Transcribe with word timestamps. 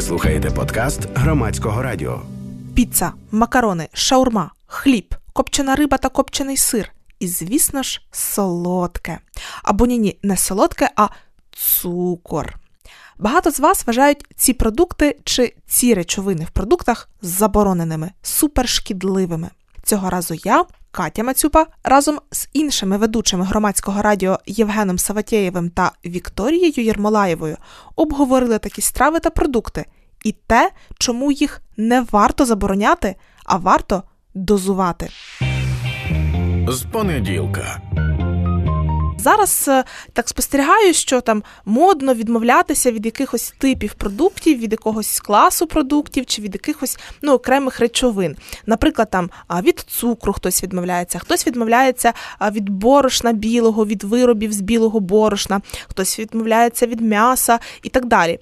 Ви 0.00 0.06
слухаєте 0.06 0.50
подкаст 0.50 1.00
громадського 1.14 1.82
радіо. 1.82 2.22
Піца, 2.74 3.12
макарони, 3.30 3.88
шаурма, 3.92 4.50
хліб, 4.66 5.14
копчена 5.32 5.76
риба 5.76 5.98
та 5.98 6.08
копчений 6.08 6.56
сир. 6.56 6.92
І, 7.18 7.28
звісно 7.28 7.82
ж, 7.82 8.00
солодке. 8.12 9.18
Або 9.62 9.86
ні, 9.86 9.98
ні, 9.98 10.18
не 10.22 10.36
солодке, 10.36 10.90
а 10.96 11.08
цукор. 11.52 12.56
Багато 13.18 13.50
з 13.50 13.60
вас 13.60 13.86
вважають 13.86 14.24
ці 14.36 14.52
продукти 14.52 15.16
чи 15.24 15.54
ці 15.66 15.94
речовини 15.94 16.44
в 16.44 16.50
продуктах 16.50 17.08
забороненими, 17.22 18.10
супершкідливими. 18.22 19.50
Цього 19.90 20.10
разу 20.10 20.34
я, 20.44 20.64
Катя 20.90 21.22
Мацюпа, 21.22 21.66
разом 21.84 22.18
з 22.30 22.48
іншими 22.52 22.96
ведучими 22.96 23.44
громадського 23.44 24.02
радіо 24.02 24.38
Євгеном 24.46 24.98
Саватєєвим 24.98 25.70
та 25.70 25.92
Вікторією 26.04 26.84
Єрмолаєвою 26.84 27.56
обговорили 27.96 28.58
такі 28.58 28.82
страви 28.82 29.20
та 29.20 29.30
продукти 29.30 29.84
і 30.24 30.32
те, 30.32 30.70
чому 30.98 31.32
їх 31.32 31.60
не 31.76 32.06
варто 32.12 32.44
забороняти, 32.44 33.16
а 33.44 33.56
варто 33.56 34.02
дозувати. 34.34 35.08
З 36.68 36.82
понеділка. 36.92 37.82
Зараз 39.22 39.64
е, 39.68 39.84
так 40.12 40.28
спостерігаю, 40.28 40.94
що 40.94 41.20
там 41.20 41.42
модно 41.64 42.14
відмовлятися 42.14 42.92
від 42.92 43.06
якихось 43.06 43.54
типів 43.58 43.94
продуктів, 43.94 44.58
від 44.58 44.72
якогось 44.72 45.20
класу 45.20 45.66
продуктів 45.66 46.26
чи 46.26 46.42
від 46.42 46.54
якихось 46.54 46.98
ну, 47.22 47.32
окремих 47.32 47.80
речовин. 47.80 48.36
Наприклад, 48.66 49.10
там 49.10 49.30
від 49.62 49.78
цукру 49.78 50.32
хтось 50.32 50.62
відмовляється, 50.62 51.18
хтось 51.18 51.46
відмовляється 51.46 52.12
від 52.50 52.68
борошна 52.68 53.32
білого, 53.32 53.86
від 53.86 54.04
виробів 54.04 54.52
з 54.52 54.60
білого 54.60 55.00
борошна, 55.00 55.60
хтось 55.88 56.18
відмовляється 56.18 56.86
від 56.86 57.00
м'яса 57.00 57.58
і 57.82 57.88
так 57.88 58.06
далі. 58.06 58.38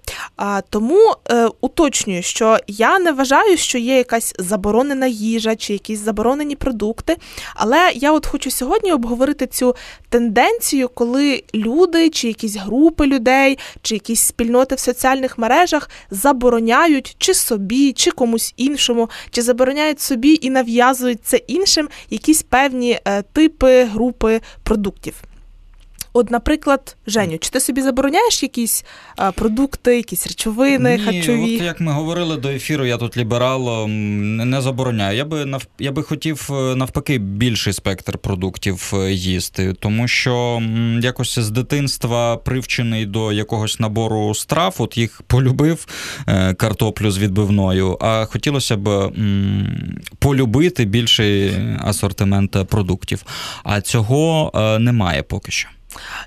Тому 0.71 1.15
е, 1.31 1.49
уточнюю, 1.61 2.23
що 2.23 2.59
я 2.67 2.99
не 2.99 3.13
вважаю, 3.13 3.57
що 3.57 3.79
є 3.79 3.97
якась 3.97 4.35
заборонена 4.39 5.07
їжа 5.07 5.57
чи 5.57 5.73
якісь 5.73 6.01
заборонені 6.01 6.57
продукти. 6.57 7.17
Але 7.55 7.93
я 7.95 8.13
от 8.13 8.27
хочу 8.27 8.51
сьогодні 8.51 8.93
обговорити 8.93 9.47
цю 9.47 9.77
тенденцію 10.09 10.89
коли 10.89 11.43
люди, 11.55 12.11
чи 12.11 12.29
якісь 12.29 12.57
групи 12.57 13.07
людей, 13.07 13.59
чи 13.83 13.95
якісь 13.95 14.23
спільноти 14.23 14.75
в 14.75 14.79
соціальних 14.79 15.39
мережах 15.39 15.91
забороняють 16.11 17.17
чи 17.19 17.35
собі, 17.35 17.93
чи 17.93 18.11
комусь 18.11 18.55
іншому, 18.57 19.11
чи 19.31 19.43
забороняють 19.43 20.01
собі 20.01 20.39
і 20.43 20.51
нав'язують 20.51 21.25
це 21.25 21.37
іншим 21.37 21.89
якісь 22.11 22.43
певні 22.43 23.01
е, 23.05 23.23
типи 23.23 23.85
групи 23.85 24.41
продуктів. 24.63 25.15
От, 26.19 26.31
наприклад, 26.31 26.97
Женю, 27.07 27.39
чи 27.39 27.51
ти 27.51 27.61
собі 27.61 27.83
забороняєш 27.83 28.43
якісь 28.43 28.85
а, 29.17 29.33
продукти, 29.33 29.97
якісь 29.97 30.27
речовини, 30.27 30.97
Ні, 30.97 31.05
харчові? 31.05 31.57
От 31.57 31.63
як 31.63 31.81
ми 31.81 31.93
говорили 31.93 32.37
до 32.37 32.49
ефіру, 32.49 32.87
я 32.87 32.97
тут 32.97 33.17
ліберал 33.17 33.89
не 33.89 34.61
забороняю. 34.61 35.17
Я 35.17 35.25
би 35.25 35.45
нав... 35.45 35.67
я 35.79 35.93
би 35.93 36.03
хотів 36.03 36.49
е, 36.51 36.75
навпаки 36.77 37.19
більший 37.19 37.73
спектр 37.73 38.19
продуктів 38.19 38.93
е, 38.95 39.13
їсти, 39.13 39.73
тому 39.73 40.09
що 40.09 40.63
якось 41.03 41.39
з 41.39 41.51
дитинства 41.51 42.37
привчений 42.37 43.07
до 43.07 43.33
якогось 43.33 43.81
набору 43.81 44.35
страв, 44.35 44.75
от 44.79 44.97
їх 44.97 45.23
полюбив 45.27 45.87
е, 46.29 46.55
картоплю 46.55 47.11
з 47.11 47.19
відбивною, 47.19 47.99
а 48.01 48.25
хотілося 48.25 48.77
б 48.77 48.89
м, 48.89 50.01
полюбити 50.19 50.85
більший 50.85 51.53
асортимент 51.81 52.69
продуктів. 52.69 53.23
А 53.65 53.81
цього 53.81 54.53
немає 54.81 55.23
поки 55.23 55.53
що. 55.53 55.69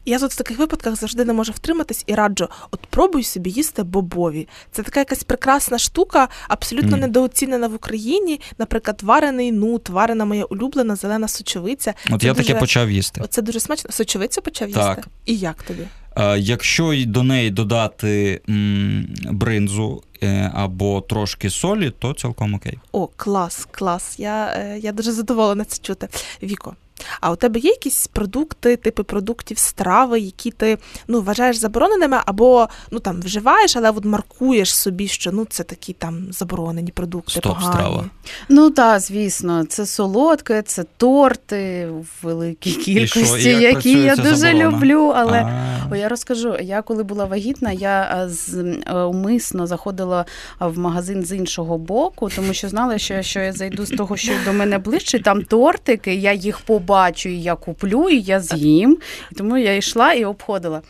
Я 0.05 0.19
тут 0.19 0.31
в 0.31 0.37
таких 0.37 0.59
випадках 0.59 0.95
завжди 0.95 1.25
не 1.25 1.33
можу 1.33 1.51
втриматись 1.51 2.03
і 2.07 2.15
раджу, 2.15 2.47
от 2.71 2.79
пробуй 2.89 3.23
собі 3.23 3.49
їсти 3.49 3.83
бобові. 3.83 4.47
Це 4.71 4.83
така 4.83 4.99
якась 4.99 5.23
прекрасна 5.23 5.77
штука, 5.77 6.27
абсолютно 6.47 6.97
mm. 6.97 6.99
недооцінена 6.99 7.67
в 7.67 7.73
Україні. 7.73 8.41
Наприклад, 8.57 9.01
варений 9.03 9.51
нут, 9.51 9.89
варена 9.89 10.25
моя 10.25 10.45
улюблена 10.45 10.95
зелена 10.95 11.27
сочовиця. 11.27 11.93
От 12.11 12.21
це 12.21 12.27
я 12.27 12.33
дуже... 12.33 12.47
таке 12.47 12.59
почав 12.59 12.91
їсти. 12.91 13.21
Це 13.29 13.41
дуже 13.41 13.59
смачно. 13.59 13.91
Сочовицю 13.91 14.41
почав 14.41 14.71
так. 14.71 14.97
їсти? 14.97 15.11
І 15.25 15.37
як 15.37 15.63
тобі? 15.63 15.87
Е, 16.15 16.39
якщо 16.39 17.03
до 17.07 17.23
неї 17.23 17.49
додати 17.49 18.41
м, 18.49 19.07
бринзу 19.31 20.03
е, 20.23 20.51
або 20.55 21.01
трошки 21.01 21.49
солі, 21.49 21.91
то 21.99 22.13
цілком 22.13 22.53
окей. 22.53 22.79
О, 22.91 23.07
клас, 23.07 23.67
клас. 23.71 24.19
Я, 24.19 24.53
е, 24.57 24.79
Я 24.79 24.91
дуже 24.91 25.11
задоволена 25.11 25.65
це 25.65 25.83
чути. 25.83 26.07
Віко. 26.43 26.75
А 27.21 27.31
у 27.31 27.35
тебе 27.35 27.59
є 27.59 27.69
якісь 27.69 28.07
продукти, 28.07 28.75
типи 28.75 29.03
продуктів, 29.03 29.57
страви, 29.57 30.19
які 30.19 30.51
ти 30.51 30.77
ну, 31.07 31.21
вважаєш 31.21 31.57
забороненими, 31.57 32.17
або 32.25 32.67
ну 32.91 32.99
там 32.99 33.21
вживаєш, 33.21 33.75
але 33.75 33.89
от 33.89 34.05
маркуєш 34.05 34.75
собі, 34.75 35.07
що 35.07 35.31
ну 35.31 35.45
це 35.49 35.63
такі 35.63 35.93
там 35.93 36.27
заборонені 36.31 36.91
продукти. 36.91 37.31
Стоп, 37.31 37.43
погані. 37.43 37.73
страва. 37.73 38.05
Ну 38.49 38.69
так, 38.69 38.99
звісно, 38.99 39.65
це 39.65 39.85
солодке, 39.85 40.61
це 40.61 40.83
торти 40.97 41.87
в 41.87 42.25
великій 42.25 42.71
кількості, 42.71 43.49
і 43.49 43.61
які 43.61 43.91
я 43.91 44.15
дуже 44.15 44.35
заборона? 44.35 44.65
люблю. 44.65 45.13
Але 45.15 45.61
о, 45.91 45.95
я 45.95 46.09
розкажу, 46.09 46.57
я 46.61 46.81
коли 46.81 47.03
була 47.03 47.25
вагітна, 47.25 47.71
я 47.71 48.25
з 48.29 48.75
умисно 49.05 49.67
заходила 49.67 50.25
в 50.59 50.79
магазин 50.79 51.23
з 51.23 51.31
іншого 51.31 51.77
боку, 51.77 52.29
тому 52.35 52.53
що 52.53 52.69
знала, 52.69 52.97
що 52.97 53.13
якщо 53.13 53.39
я 53.39 53.53
зайду 53.53 53.85
з 53.85 53.89
того, 53.89 54.17
що 54.17 54.33
до 54.45 54.53
мене 54.53 54.77
ближче, 54.77 55.19
там 55.19 55.43
тортики, 55.43 56.15
я 56.15 56.33
їх 56.33 56.59
побачу 56.59 56.90
побачу, 56.91 57.29
і 57.29 57.41
я 57.41 57.55
куплю, 57.55 58.09
і 58.09 58.21
я 58.21 58.39
з'їм. 58.39 58.97
І 59.31 59.35
тому 59.35 59.57
я 59.57 59.75
йшла 59.75 60.13
і 60.13 60.25
обходила. 60.25 60.81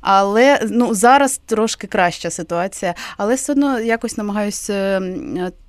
Але 0.00 0.60
ну 0.70 0.94
зараз 0.94 1.40
трошки 1.46 1.86
краща 1.86 2.30
ситуація, 2.30 2.94
але 3.16 3.34
все 3.34 3.52
одно 3.52 3.80
якось 3.80 4.16
намагаюся 4.16 5.02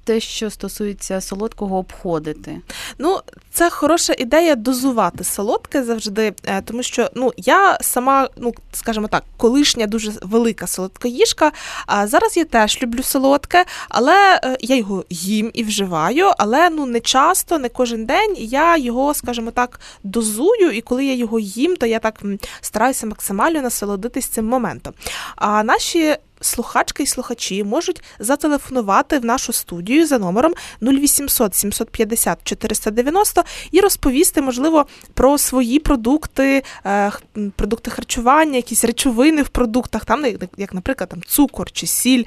те, 0.03 0.19
що 0.19 0.49
стосується 0.49 1.21
солодкого, 1.21 1.77
обходити. 1.77 2.57
Ну, 2.97 3.19
це 3.53 3.69
хороша 3.69 4.13
ідея 4.17 4.55
дозувати 4.55 5.23
солодке 5.23 5.83
завжди, 5.83 6.33
е, 6.43 6.61
тому 6.61 6.83
що 6.83 7.09
ну 7.15 7.33
я 7.37 7.77
сама, 7.81 8.29
ну 8.37 8.53
скажімо 8.71 9.07
так, 9.07 9.23
колишня 9.37 9.87
дуже 9.87 10.11
велика 10.21 10.67
солодкоїжка. 10.67 11.51
А 11.85 12.07
зараз 12.07 12.37
я 12.37 12.45
теж 12.45 12.81
люблю 12.83 13.03
солодке, 13.03 13.65
але 13.89 14.39
е, 14.43 14.57
я 14.61 14.75
його 14.75 15.05
їм 15.09 15.51
і 15.53 15.63
вживаю, 15.63 16.31
але 16.37 16.69
ну 16.69 16.85
не 16.85 16.99
часто, 16.99 17.59
не 17.59 17.69
кожен 17.69 18.05
день. 18.05 18.35
Я 18.37 18.77
його, 18.77 19.13
скажімо 19.13 19.51
так, 19.51 19.79
дозую, 20.03 20.71
і 20.71 20.81
коли 20.81 21.05
я 21.05 21.13
його 21.13 21.39
їм, 21.39 21.75
то 21.75 21.85
я 21.85 21.99
так 21.99 22.21
стараюся 22.61 23.07
максимально 23.07 23.61
насолодитись 23.61 24.27
цим 24.27 24.45
моментом. 24.45 24.93
А 25.35 25.63
наші 25.63 26.15
слухачки 26.41 27.03
і 27.03 27.05
слухачі 27.05 27.63
можуть 27.63 28.03
зателефонувати 28.19 29.19
в 29.19 29.25
нашу 29.25 29.53
студію 29.53 30.07
за 30.07 30.17
номером 30.17 30.53
0800 30.81 31.55
750 31.55 32.39
490 32.43 33.40
і 33.71 33.79
розповісти, 33.79 34.41
можливо, 34.41 34.85
про 35.13 35.37
свої 35.37 35.79
продукти, 35.79 36.63
е, 36.85 37.11
продукти 37.55 37.91
харчування, 37.91 38.55
якісь 38.55 38.85
речовини 38.85 39.41
в 39.41 39.49
продуктах, 39.49 40.05
там, 40.05 40.25
як, 40.57 40.73
наприклад, 40.73 41.09
там 41.09 41.21
цукор 41.27 41.71
чи 41.71 41.87
сіль, 41.87 42.23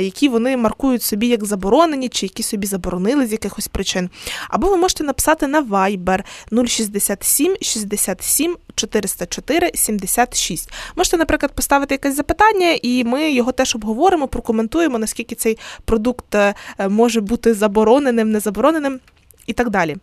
які 0.00 0.28
вони 0.28 0.56
маркують 0.56 1.02
собі 1.02 1.26
як 1.26 1.44
заборонені, 1.44 2.08
чи 2.08 2.26
які 2.26 2.42
собі 2.42 2.66
заборонили 2.66 3.26
з 3.26 3.32
якихось 3.32 3.68
причин. 3.68 4.10
Або 4.48 4.68
ви 4.68 4.76
можете 4.76 5.04
написати 5.04 5.46
на 5.46 5.62
Viber 5.62 6.22
067 6.66 7.56
67 7.60 8.56
404 8.74 9.70
76. 9.74 10.72
Можете, 10.96 11.16
наприклад, 11.16 11.52
поставити 11.52 11.94
якесь 11.94 12.16
запитання, 12.16 12.78
і 12.82 13.04
ми 13.04 13.30
його 13.32 13.52
теж 13.52 13.74
обговоримо, 13.74 14.28
прокоментуємо, 14.28 14.98
наскільки 14.98 15.34
цей 15.34 15.58
продукт 15.84 16.34
е, 16.34 16.54
може 16.88 17.20
бути 17.20 17.54
забороненим, 17.54 18.30
незабороненим 18.32 19.00
і 19.46 19.52
так 19.52 19.70
далі. 19.70 19.96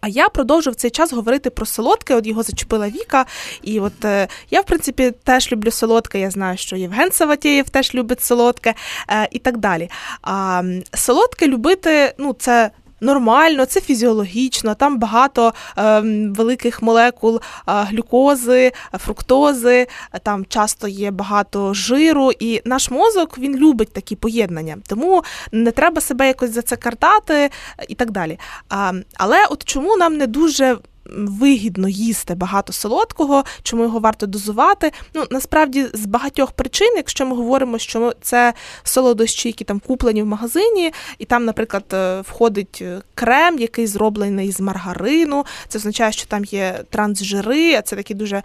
А 0.00 0.08
я 0.08 0.28
продовжу 0.28 0.70
в 0.70 0.74
цей 0.74 0.90
час 0.90 1.12
говорити 1.12 1.50
про 1.50 1.66
солодке. 1.66 2.14
От 2.14 2.26
його 2.26 2.42
зачепила 2.42 2.88
Віка. 2.88 3.26
І 3.62 3.80
от 3.80 4.04
е, 4.04 4.28
я, 4.50 4.60
в 4.60 4.64
принципі, 4.64 5.12
теж 5.24 5.52
люблю 5.52 5.70
солодке. 5.70 6.20
Я 6.20 6.30
знаю, 6.30 6.56
що 6.56 6.76
Євген 6.76 7.12
Саватєєв 7.12 7.68
теж 7.68 7.94
любить 7.94 8.22
солодке 8.22 8.74
е, 9.10 9.28
і 9.30 9.38
так 9.38 9.58
далі. 9.58 9.90
А 10.22 10.62
солодке 10.94 11.46
любити, 11.46 12.14
ну, 12.18 12.36
це 12.38 12.70
нормально, 13.02 13.66
це 13.66 13.80
фізіологічно, 13.80 14.74
там 14.74 14.98
багато 14.98 15.54
е, 15.78 16.00
великих 16.36 16.82
молекул 16.82 17.36
е, 17.36 17.40
глюкози, 17.66 18.72
фруктози, 18.98 19.86
там 20.22 20.44
часто 20.46 20.88
є 20.88 21.10
багато 21.10 21.74
жиру, 21.74 22.30
і 22.40 22.62
наш 22.64 22.90
мозок 22.90 23.38
він 23.38 23.56
любить 23.56 23.92
такі 23.92 24.16
поєднання, 24.16 24.76
тому 24.86 25.24
не 25.52 25.70
треба 25.70 26.00
себе 26.00 26.26
якось 26.26 26.50
за 26.50 26.62
це 26.62 26.76
картати 26.76 27.50
і 27.88 27.94
так 27.94 28.10
далі. 28.10 28.38
А, 28.68 28.92
Але 29.14 29.46
от 29.50 29.64
чому 29.64 29.96
нам 29.96 30.16
не 30.16 30.26
дуже 30.26 30.78
вигідно 31.10 31.88
їсти 31.88 32.34
багато 32.34 32.72
солодкого, 32.72 33.44
чому 33.62 33.82
його 33.82 33.98
варто 33.98 34.26
дозувати. 34.26 34.92
Ну 35.14 35.24
насправді 35.30 35.86
з 35.92 36.06
багатьох 36.06 36.52
причин, 36.52 36.92
якщо 36.96 37.26
ми 37.26 37.36
говоримо, 37.36 37.78
що 37.78 38.12
це 38.20 38.54
солодощі, 38.84 39.48
які 39.48 39.64
там 39.64 39.80
куплені 39.80 40.22
в 40.22 40.26
магазині, 40.26 40.92
і 41.18 41.24
там, 41.24 41.44
наприклад, 41.44 41.84
е, 41.92 42.20
входить 42.20 42.78
е, 42.82 43.00
крем, 43.14 43.58
який 43.58 43.86
зроблений 43.86 44.52
з 44.52 44.60
маргарину. 44.60 45.44
Це 45.68 45.78
означає, 45.78 46.12
що 46.12 46.26
там 46.26 46.44
є 46.44 46.84
трансжири, 46.90 47.74
а 47.74 47.82
це 47.82 47.96
такі 47.96 48.14
дуже 48.14 48.42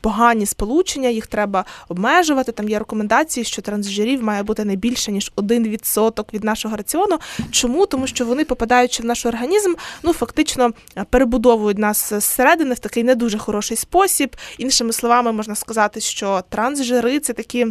погані 0.00 0.46
сполучення, 0.46 1.08
їх 1.08 1.26
треба 1.26 1.64
обмежувати. 1.88 2.52
Там 2.52 2.68
є 2.68 2.78
рекомендації, 2.78 3.44
що 3.44 3.62
трансжирів 3.62 4.22
має 4.22 4.42
бути 4.42 4.64
не 4.64 4.76
більше 4.76 5.12
ніж 5.12 5.32
1% 5.36 6.24
від 6.34 6.44
нашого 6.44 6.76
раціону. 6.76 7.18
Чому? 7.50 7.86
Тому 7.86 8.06
що 8.06 8.24
вони, 8.24 8.44
попадаючи 8.44 9.02
в 9.02 9.06
наш 9.06 9.26
організм, 9.26 9.74
ну 10.02 10.12
фактично 10.12 10.70
перебудовують 11.10 11.78
нас 11.78 11.99
зсередини 12.08 12.74
в 12.74 12.78
такий 12.78 13.04
не 13.04 13.14
дуже 13.14 13.38
хороший 13.38 13.76
спосіб. 13.76 14.36
Іншими 14.58 14.92
словами, 14.92 15.32
можна 15.32 15.54
сказати, 15.54 16.00
що 16.00 16.42
трансжири 16.48 17.20
це 17.20 17.32
такі. 17.32 17.66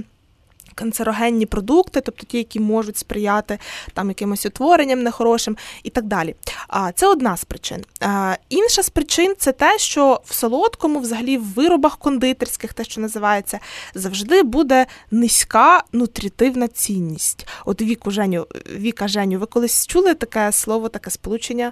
Канцерогенні 0.75 1.45
продукти, 1.45 2.01
тобто 2.01 2.25
ті, 2.25 2.37
які 2.37 2.59
можуть 2.59 2.97
сприяти 2.97 3.59
там 3.93 4.09
якимось 4.09 4.45
утворенням 4.45 5.03
нехорошим 5.03 5.57
і 5.83 5.89
так 5.89 6.05
далі. 6.05 6.35
А 6.67 6.91
це 6.91 7.07
одна 7.07 7.37
з 7.37 7.45
причин. 7.45 7.85
А, 7.99 8.35
Інша 8.49 8.83
з 8.83 8.89
причин 8.89 9.35
це 9.37 9.51
те, 9.51 9.77
що 9.77 10.21
в 10.25 10.33
солодкому, 10.33 10.99
взагалі, 10.99 11.37
в 11.37 11.43
виробах 11.43 11.97
кондитерських, 11.97 12.73
те, 12.73 12.83
що 12.83 13.01
називається, 13.01 13.59
завжди 13.93 14.43
буде 14.43 14.85
низька 15.11 15.83
нутрітивна 15.91 16.67
цінність. 16.67 17.47
От 17.65 17.81
віку 17.81 18.11
Женю, 18.11 18.47
Віка 18.75 19.07
Женю, 19.07 19.39
ви 19.39 19.45
колись 19.45 19.87
чули 19.87 20.13
таке 20.13 20.51
слово, 20.51 20.89
таке 20.89 21.09
сполучення? 21.09 21.71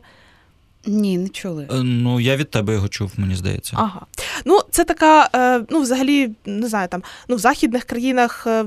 Ні, 0.86 1.18
не 1.18 1.30
чули. 1.30 1.68
Е, 1.72 1.84
ну, 1.84 2.20
я 2.20 2.36
від 2.36 2.52
тебе 2.52 2.74
його 2.74 2.88
чув, 2.88 3.12
мені 3.18 3.36
здається. 3.36 3.74
Ага. 3.76 4.06
Ну, 4.46 4.60
це 4.72 4.84
така, 4.84 5.30
е, 5.36 5.66
ну, 5.70 5.82
взагалі, 5.82 6.32
не 6.46 6.68
знаю, 6.68 6.88
там, 6.88 7.04
ну, 7.28 7.36
в 7.36 7.40
західних 7.40 7.84
країнах, 7.84 8.44
е, 8.48 8.64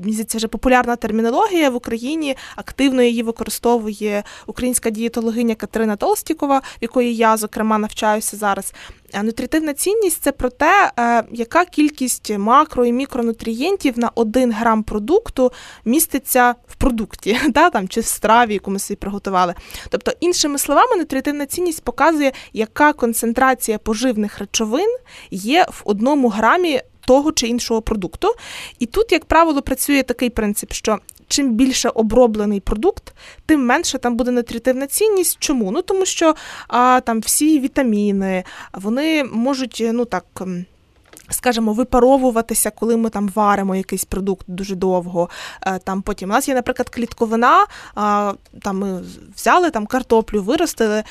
мені 0.00 0.12
здається, 0.12 0.38
вже 0.38 0.48
популярна 0.48 0.96
термінологія 0.96 1.70
в 1.70 1.74
Україні, 1.74 2.36
активно 2.56 3.02
її 3.02 3.22
використовує 3.22 4.22
українська 4.46 4.90
дієтологиня 4.90 5.54
Катерина 5.54 5.96
Толстікова, 5.96 6.58
в 6.58 6.78
якої 6.80 7.16
я, 7.16 7.36
зокрема, 7.36 7.78
навчаюся 7.78 8.36
зараз. 8.36 8.74
Нутритивна 9.22 9.74
цінність 9.74 10.22
це 10.22 10.32
про 10.32 10.50
те, 10.50 10.92
е, 10.98 11.24
яка 11.32 11.64
кількість 11.64 12.38
макро 12.38 12.86
і 12.86 12.92
мікронутрієнтів 12.92 13.98
на 13.98 14.10
один 14.14 14.52
грам 14.52 14.82
продукту 14.82 15.52
міститься 15.84 16.54
в 16.68 16.76
продукті, 16.76 17.38
да, 17.48 17.70
там, 17.70 17.88
чи 17.88 18.00
в 18.00 18.06
страві, 18.06 18.52
яку 18.54 18.70
ми 18.70 18.78
собі 18.78 18.96
приготували. 18.96 19.54
Тобто, 19.88 20.12
іншими 20.20 20.58
словами, 20.58 20.96
нутритивна 20.96 21.46
цінність 21.46 21.84
показує, 21.84 22.32
яка 22.52 22.92
концентрація 22.92 23.78
поживних 23.78 24.38
речовин 24.38 24.96
є 25.30 25.66
в 25.70 25.82
одному 25.84 26.28
грамі. 26.28 26.80
Того 27.06 27.32
чи 27.32 27.46
іншого 27.46 27.82
продукту. 27.82 28.34
І 28.78 28.86
тут, 28.86 29.12
як 29.12 29.24
правило, 29.24 29.62
працює 29.62 30.02
такий 30.02 30.30
принцип, 30.30 30.72
що 30.72 30.98
чим 31.30 31.54
більше 31.54 31.88
оброблений 31.88 32.60
продукт, 32.60 33.12
тим 33.46 33.66
менше 33.66 33.98
там 33.98 34.16
буде 34.16 34.30
нутрітивна 34.30 34.86
цінність. 34.86 35.36
Чому? 35.40 35.70
Ну 35.70 35.82
тому 35.82 36.06
що 36.06 36.34
а, 36.68 37.00
там 37.00 37.20
всі 37.20 37.60
вітаміни 37.60 38.44
вони 38.72 39.24
можуть 39.24 39.82
ну 39.92 40.04
так 40.04 40.24
скажімо, 41.30 41.72
випаровуватися, 41.72 42.70
коли 42.70 42.96
ми 42.96 43.10
там 43.10 43.30
варимо 43.34 43.76
якийсь 43.76 44.04
продукт 44.04 44.44
дуже 44.48 44.74
довго. 44.74 45.28
Е, 45.66 45.78
там 45.78 46.02
Потім 46.02 46.30
у 46.30 46.32
нас 46.32 46.48
є, 46.48 46.54
наприклад, 46.54 46.88
клітковина, 46.88 47.66
там 48.62 48.78
ми 48.78 49.02
взяли 49.36 49.70
там 49.70 49.86
картоплю, 49.86 50.42
виростили, 50.42 51.02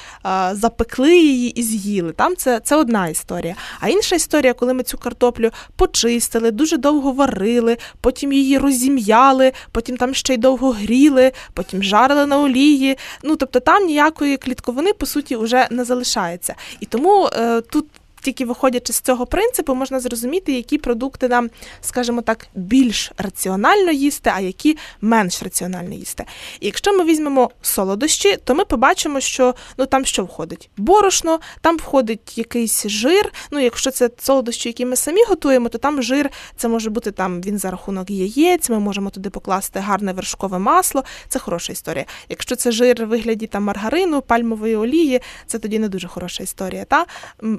запекли 0.51 1.17
її 1.17 1.49
і 1.49 1.63
з'їли. 1.63 2.11
Там 2.11 2.35
це, 2.35 2.59
це 2.59 2.75
одна 2.75 3.07
історія. 3.07 3.55
А 3.79 3.89
інша 3.89 4.15
історія, 4.15 4.53
коли 4.53 4.73
ми 4.73 4.83
цю 4.83 4.97
картоплю 4.97 5.51
почистили, 5.75 6.51
дуже 6.51 6.77
довго 6.77 7.11
варили, 7.11 7.77
потім 8.01 8.33
її 8.33 8.57
розім'яли, 8.57 9.51
потім 9.71 9.97
там 9.97 10.13
ще 10.13 10.33
й 10.33 10.37
довго 10.37 10.71
гріли, 10.71 11.31
потім 11.53 11.83
жарили 11.83 12.25
на 12.25 12.39
олії. 12.39 12.97
Ну 13.23 13.35
тобто 13.35 13.59
там 13.59 13.85
ніякої 13.85 14.37
клітковини, 14.37 14.93
по 14.93 15.05
суті, 15.05 15.35
вже 15.35 15.67
не 15.71 15.83
залишається. 15.83 16.55
І 16.79 16.85
тому 16.85 17.29
е, 17.33 17.61
тут 17.61 17.85
тільки 18.21 18.45
виходячи 18.45 18.93
з 18.93 19.01
цього 19.01 19.25
принципу, 19.25 19.75
можна 19.75 19.99
зрозуміти, 19.99 20.53
які 20.53 20.77
продукти 20.77 21.27
нам, 21.27 21.49
скажімо 21.81 22.21
так, 22.21 22.47
більш 22.55 23.11
раціонально 23.17 23.91
їсти, 23.91 24.31
а 24.35 24.39
які 24.39 24.77
менш 25.01 25.43
раціонально 25.43 25.95
їсти. 25.95 26.25
І 26.59 26.65
якщо 26.65 26.97
ми 26.97 27.03
візьмемо 27.03 27.51
солодощі, 27.61 28.37
то 28.43 28.55
ми 28.55 28.65
побачимо, 28.65 29.19
що 29.19 29.55
ну 29.77 29.85
там 29.85 30.05
що 30.05 30.23
входить? 30.23 30.69
Борошно, 30.77 31.39
там 31.61 31.77
входить 31.77 32.37
якийсь 32.37 32.87
жир. 32.87 33.33
Ну, 33.51 33.59
якщо 33.59 33.91
це 33.91 34.09
солодощі, 34.19 34.69
які 34.69 34.85
ми 34.85 34.95
самі 34.95 35.23
готуємо, 35.23 35.69
то 35.69 35.77
там 35.77 36.03
жир 36.03 36.29
це 36.55 36.67
може 36.67 36.89
бути 36.89 37.11
там 37.11 37.41
він 37.41 37.57
за 37.57 37.71
рахунок 37.71 38.09
яєць, 38.09 38.69
ми 38.69 38.79
можемо 38.79 39.09
туди 39.09 39.29
покласти 39.29 39.79
гарне 39.79 40.13
вершкове 40.13 40.59
масло. 40.59 41.03
Це 41.27 41.39
хороша 41.39 41.73
історія. 41.73 42.05
Якщо 42.29 42.55
це 42.55 42.71
жир 42.71 43.05
в 43.05 43.07
вигляді 43.09 43.47
там 43.47 43.63
маргарину, 43.63 44.21
пальмової 44.21 44.75
олії, 44.75 45.21
це 45.47 45.59
тоді 45.59 45.79
не 45.79 45.89
дуже 45.89 46.07
хороша 46.07 46.43
історія. 46.43 46.85
Та 46.85 47.05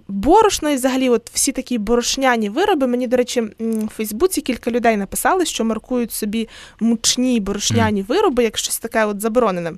борошно 0.08 0.49
борошно 0.50 0.70
і 0.70 0.74
взагалі, 0.74 1.08
от 1.08 1.30
всі 1.34 1.52
такі 1.52 1.78
борошняні 1.78 2.48
вироби. 2.48 2.86
Мені, 2.86 3.06
до 3.06 3.16
речі, 3.16 3.40
в 3.60 3.88
Фейсбуці 3.96 4.40
кілька 4.40 4.70
людей 4.70 4.96
написали, 4.96 5.44
що 5.44 5.64
маркують 5.64 6.12
собі 6.12 6.48
мучні 6.80 7.40
борошняні 7.40 8.02
вироби, 8.02 8.44
як 8.44 8.58
щось 8.58 8.78
таке 8.78 9.04
от 9.04 9.20
заборонене. 9.20 9.72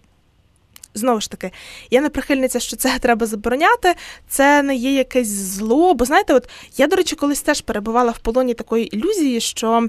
Знову 0.94 1.20
ж 1.20 1.30
таки, 1.30 1.50
я 1.90 2.00
не 2.00 2.08
прихильниця, 2.08 2.60
що 2.60 2.76
це 2.76 2.98
треба 3.00 3.26
забороняти, 3.26 3.94
це 4.28 4.62
не 4.62 4.74
є 4.76 4.94
якесь 4.94 5.28
зло. 5.28 5.94
Бо 5.94 6.04
знаєте, 6.04 6.34
от 6.34 6.48
я, 6.76 6.86
до 6.86 6.96
речі, 6.96 7.16
колись 7.16 7.42
теж 7.42 7.60
перебувала 7.60 8.10
в 8.10 8.18
полоні 8.18 8.54
такої 8.54 8.96
ілюзії, 8.96 9.40
що 9.40 9.88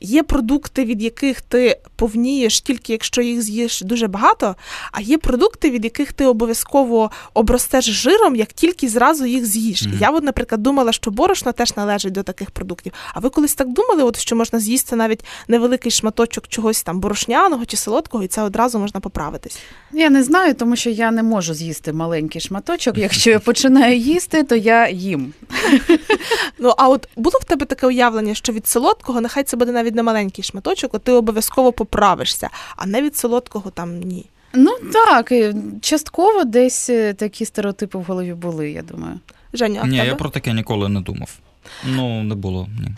Є 0.00 0.22
продукти, 0.22 0.84
від 0.84 1.02
яких 1.02 1.40
ти 1.40 1.80
повнієш 1.96 2.60
тільки 2.60 2.92
якщо 2.92 3.22
їх 3.22 3.42
з'їш 3.42 3.80
дуже 3.80 4.06
багато, 4.06 4.56
а 4.92 5.00
є 5.00 5.18
продукти, 5.18 5.70
від 5.70 5.84
яких 5.84 6.12
ти 6.12 6.26
обов'язково 6.26 7.10
обростеш 7.34 7.84
жиром, 7.84 8.36
як 8.36 8.52
тільки 8.52 8.88
зразу 8.88 9.26
їх 9.26 9.46
з'їш. 9.46 9.82
Mm-hmm. 9.82 10.00
Я, 10.00 10.10
от, 10.10 10.24
наприклад, 10.24 10.62
думала, 10.62 10.92
що 10.92 11.10
борошно 11.10 11.52
теж 11.52 11.76
належить 11.76 12.12
до 12.12 12.22
таких 12.22 12.50
продуктів. 12.50 12.92
А 13.14 13.20
ви 13.20 13.30
колись 13.30 13.54
так 13.54 13.68
думали, 13.68 14.02
от 14.02 14.18
що 14.18 14.36
можна 14.36 14.58
з'їсти 14.58 14.96
навіть 14.96 15.24
невеликий 15.48 15.92
шматочок 15.92 16.48
чогось 16.48 16.82
там 16.82 17.00
борошняного 17.00 17.64
чи 17.66 17.76
солодкого, 17.76 18.24
і 18.24 18.26
це 18.26 18.42
одразу 18.42 18.78
можна 18.78 19.00
поправитись? 19.00 19.58
Я 19.92 20.10
не 20.10 20.22
знаю, 20.22 20.54
тому 20.54 20.76
що 20.76 20.90
я 20.90 21.10
не 21.10 21.22
можу 21.22 21.54
з'їсти 21.54 21.92
маленький 21.92 22.40
шматочок. 22.40 22.98
Якщо 22.98 23.30
я 23.30 23.38
починаю 23.38 23.96
їсти, 23.96 24.42
то 24.42 24.56
я 24.56 24.88
їм. 24.88 25.32
Ну 26.58 26.74
а 26.76 26.88
от 26.88 27.08
було 27.16 27.38
в 27.42 27.44
тебе 27.44 27.66
таке 27.66 27.86
уявлення, 27.86 28.34
що 28.34 28.52
від 28.52 28.66
солодкого 28.66 29.20
нехай 29.20 29.44
це 29.44 29.56
буде 29.56 29.72
навіть 29.72 29.89
навіть 29.90 29.96
не 29.96 30.02
маленький 30.02 30.44
шматочок, 30.44 30.94
от 30.94 31.02
ти 31.04 31.12
обов'язково 31.12 31.72
поправишся, 31.72 32.50
а 32.76 32.86
не 32.86 33.02
від 33.02 33.16
солодкого 33.16 33.70
там 33.70 34.00
ні. 34.00 34.26
Ну 34.54 34.70
так, 34.92 35.32
частково 35.80 36.44
десь 36.44 36.90
е, 36.90 37.14
такі 37.14 37.44
стереотипи 37.44 37.98
в 37.98 38.02
голові 38.02 38.34
були, 38.34 38.70
я 38.70 38.82
думаю. 38.82 39.20
Женя, 39.52 39.80
а 39.84 39.86
Ні, 39.86 39.96
тебе? 39.96 40.08
я 40.08 40.14
про 40.14 40.30
таке 40.30 40.52
ніколи 40.54 40.88
не 40.88 41.00
думав. 41.00 41.30
Ну, 41.86 42.22
не 42.22 42.34
було. 42.34 42.68
ні. 42.80 42.88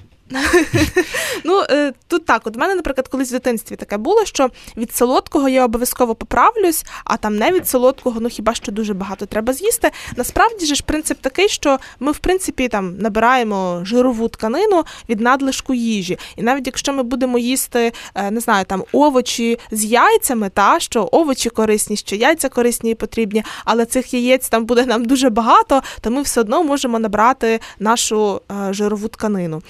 Ну, 1.44 1.62
е, 1.70 1.92
тут 2.08 2.24
так, 2.24 2.42
от 2.44 2.56
в 2.56 2.58
мене, 2.58 2.74
наприклад, 2.74 3.08
колись 3.08 3.28
в 3.28 3.32
дитинстві 3.32 3.76
таке 3.76 3.96
було, 3.96 4.24
що 4.24 4.50
від 4.76 4.94
солодкого 4.94 5.48
я 5.48 5.64
обов'язково 5.64 6.14
поправлюсь, 6.14 6.84
а 7.04 7.16
там 7.16 7.36
не 7.36 7.52
від 7.52 7.68
солодкого, 7.68 8.20
ну 8.20 8.28
хіба 8.28 8.54
що 8.54 8.72
дуже 8.72 8.94
багато 8.94 9.26
треба 9.26 9.52
з'їсти. 9.52 9.90
Насправді 10.16 10.66
ж 10.66 10.82
принцип 10.86 11.20
такий, 11.20 11.48
що 11.48 11.78
ми, 12.00 12.12
в 12.12 12.18
принципі, 12.18 12.68
там 12.68 12.96
набираємо 12.98 13.80
жирову 13.84 14.28
тканину 14.28 14.84
від 15.08 15.20
надлишку 15.20 15.74
їжі. 15.74 16.18
І 16.36 16.42
навіть 16.42 16.66
якщо 16.66 16.92
ми 16.92 17.02
будемо 17.02 17.38
їсти, 17.38 17.92
е, 18.14 18.30
не 18.30 18.40
знаю, 18.40 18.64
там 18.64 18.84
овочі 18.92 19.58
з 19.70 19.84
яйцями, 19.84 20.50
та 20.50 20.80
що 20.80 21.08
овочі 21.12 21.50
корисні, 21.50 21.96
що 21.96 22.16
яйця 22.16 22.48
корисні 22.48 22.90
і 22.90 22.94
потрібні, 22.94 23.44
але 23.64 23.86
цих 23.86 24.14
яєць 24.14 24.48
там 24.48 24.64
буде 24.64 24.86
нам 24.86 25.04
дуже 25.04 25.30
багато, 25.30 25.82
то 26.00 26.10
ми 26.10 26.22
все 26.22 26.40
одно 26.40 26.64
можемо 26.64 26.98
набрати 26.98 27.60
нашу 27.78 28.40
е, 28.50 28.72
жирову 28.72 29.08
тканину. 29.08 29.62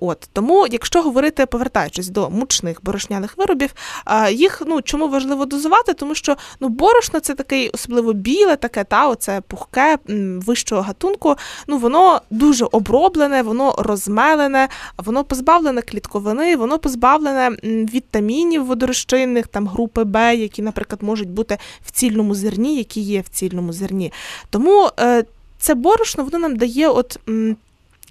От 0.00 0.28
Тому, 0.32 0.66
якщо 0.70 1.02
говорити, 1.02 1.46
повертаючись 1.46 2.08
до 2.08 2.30
мучних 2.30 2.84
борошняних 2.84 3.38
виробів, 3.38 3.70
їх 4.32 4.62
ну 4.66 4.82
чому 4.82 5.08
важливо 5.08 5.44
дозувати? 5.46 5.94
Тому 5.94 6.14
що 6.14 6.36
ну 6.60 6.68
борошно 6.68 7.20
це 7.20 7.34
такий 7.34 7.68
особливо 7.68 8.12
біле, 8.12 8.56
таке 8.56 8.84
та 8.84 9.08
оце 9.08 9.40
пухке 9.40 9.98
вищого 10.46 10.82
гатунку. 10.82 11.36
Ну 11.66 11.78
воно 11.78 12.20
дуже 12.30 12.64
оброблене, 12.64 13.42
воно 13.42 13.74
розмелене, 13.78 14.68
воно 14.96 15.24
позбавлене 15.24 15.82
клітковини, 15.82 16.56
воно 16.56 16.78
позбавлене 16.78 17.50
вітамінів 17.64 18.66
водорозчинних, 18.66 19.46
там 19.46 19.68
групи 19.68 20.04
Б, 20.04 20.36
які, 20.36 20.62
наприклад, 20.62 21.02
можуть 21.02 21.28
бути 21.28 21.58
в 21.86 21.90
цільному 21.90 22.34
зерні, 22.34 22.76
які 22.76 23.00
є 23.00 23.20
в 23.20 23.28
цільному 23.28 23.72
зерні. 23.72 24.12
Тому 24.50 24.90
е, 25.00 25.24
це 25.58 25.74
борошно 25.74 26.24
воно 26.24 26.38
нам 26.38 26.56
дає 26.56 26.88
от 26.88 27.18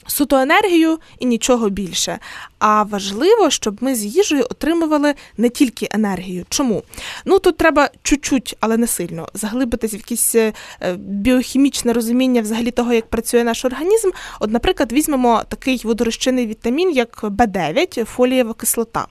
суто 0.09 0.37
енергію 0.37 0.99
і 1.19 1.25
нічого 1.25 1.69
більше. 1.69 2.19
А 2.59 2.83
важливо, 2.83 3.49
щоб 3.49 3.77
ми 3.81 3.95
з 3.95 4.05
їжею 4.05 4.43
отримували 4.49 5.13
не 5.37 5.49
тільки 5.49 5.87
енергію. 5.91 6.45
Чому? 6.49 6.83
Ну 7.25 7.39
тут 7.39 7.57
треба 7.57 7.89
чуть-чуть, 8.03 8.57
але 8.59 8.77
не 8.77 8.87
сильно 8.87 9.27
заглибитись 9.33 9.93
в 9.93 9.95
якесь 9.95 10.35
е, 10.35 10.53
біохімічне 10.97 11.93
розуміння 11.93 12.41
взагалі 12.41 12.71
того, 12.71 12.93
як 12.93 13.09
працює 13.09 13.43
наш 13.43 13.65
організм. 13.65 14.09
От, 14.39 14.51
наприклад, 14.51 14.91
візьмемо 14.91 15.43
такий 15.49 15.81
водорозчинний 15.83 16.47
вітамін, 16.47 16.91
як 16.91 17.23
Б9, 17.23 18.05
фолієва 18.05 18.53
кислота. 18.53 19.07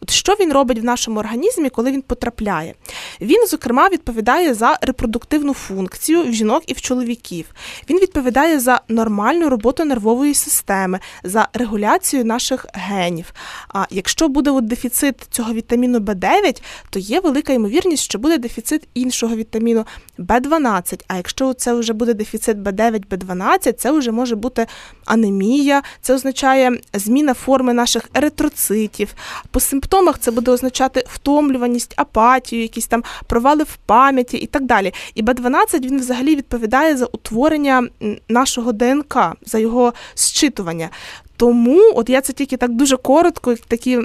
От 0.00 0.10
що 0.10 0.32
він 0.40 0.52
робить 0.52 0.78
в 0.78 0.84
нашому 0.84 1.20
організмі, 1.20 1.70
коли 1.70 1.92
він 1.92 2.02
потрапляє? 2.02 2.74
Він, 3.20 3.46
зокрема, 3.46 3.88
відповідає 3.88 4.54
за 4.54 4.78
репродуктивну 4.82 5.54
функцію 5.54 6.22
в 6.22 6.32
жінок 6.32 6.62
і 6.66 6.72
в 6.72 6.80
чоловіків. 6.80 7.46
Він 7.90 7.98
відповідає 7.98 8.60
за 8.60 8.80
нормальну 8.88 9.48
роботу 9.48 9.84
нервової 9.84 10.34
системи, 10.42 11.00
за 11.24 11.48
регуляцію 11.52 12.24
наших 12.24 12.66
генів. 12.74 13.32
А 13.68 13.86
якщо 13.90 14.28
буде 14.28 14.50
от 14.50 14.66
дефіцит 14.66 15.16
цього 15.30 15.52
вітаміну 15.52 15.98
Б9, 15.98 16.62
то 16.90 16.98
є 16.98 17.20
велика 17.20 17.52
ймовірність, 17.52 18.02
що 18.02 18.18
буде 18.18 18.38
дефіцит 18.38 18.88
іншого 18.94 19.36
вітаміну 19.36 19.86
Б12. 20.18 21.00
А 21.08 21.16
якщо 21.16 21.54
це 21.54 21.74
вже 21.74 21.92
буде 21.92 22.14
дефіцит 22.14 22.56
Б9, 22.56 23.08
Б12, 23.08 23.72
це 23.72 23.92
вже 23.92 24.12
може 24.12 24.36
бути 24.36 24.66
анемія, 25.04 25.82
це 26.00 26.14
означає 26.14 26.80
зміна 26.94 27.34
форми 27.34 27.72
наших 27.72 28.08
еритроцитів. 28.14 29.14
По 29.50 29.60
симптомах 29.60 30.18
це 30.18 30.30
буде 30.30 30.50
означати 30.50 31.04
втомлюваність, 31.08 31.94
апатію, 31.96 32.62
якісь 32.62 32.86
там 32.86 33.04
провали 33.26 33.64
в 33.64 33.76
пам'яті 33.76 34.36
і 34.36 34.46
так 34.46 34.64
далі. 34.66 34.94
І 35.14 35.22
Б12 35.22 35.80
він 35.80 36.00
взагалі 36.00 36.36
відповідає 36.36 36.96
за 36.96 37.06
утворення 37.06 37.88
нашого 38.28 38.72
ДНК, 38.72 39.16
за 39.42 39.58
його 39.58 39.92
зчитування. 40.22 40.90
Тому, 41.36 41.92
от 41.94 42.10
я 42.10 42.20
це 42.20 42.32
тільки 42.32 42.56
так 42.56 42.72
дуже 42.72 42.96
коротко, 42.96 43.54
такі 43.68 43.98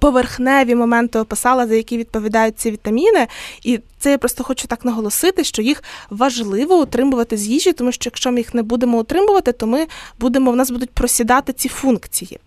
поверхневі 0.00 0.74
моменти 0.74 1.18
описала, 1.18 1.66
за 1.66 1.74
які 1.74 1.98
відповідають 1.98 2.58
ці 2.58 2.70
вітаміни. 2.70 3.26
І 3.62 3.80
це 4.00 4.10
я 4.10 4.18
просто 4.18 4.44
хочу 4.44 4.68
так 4.68 4.84
наголосити, 4.84 5.44
що 5.44 5.62
їх 5.62 5.82
важливо 6.10 6.80
утримувати 6.80 7.36
з 7.36 7.46
їжі, 7.46 7.72
тому 7.72 7.92
що 7.92 8.08
якщо 8.08 8.32
ми 8.32 8.38
їх 8.38 8.54
не 8.54 8.62
будемо 8.62 8.98
утримувати, 8.98 9.52
то 9.52 9.66
ми 9.66 9.86
будемо 10.18 10.50
в 10.50 10.56
нас 10.56 10.70
будуть 10.70 10.90
просідати 10.90 11.52
ці 11.52 11.68
функції. 11.68 12.38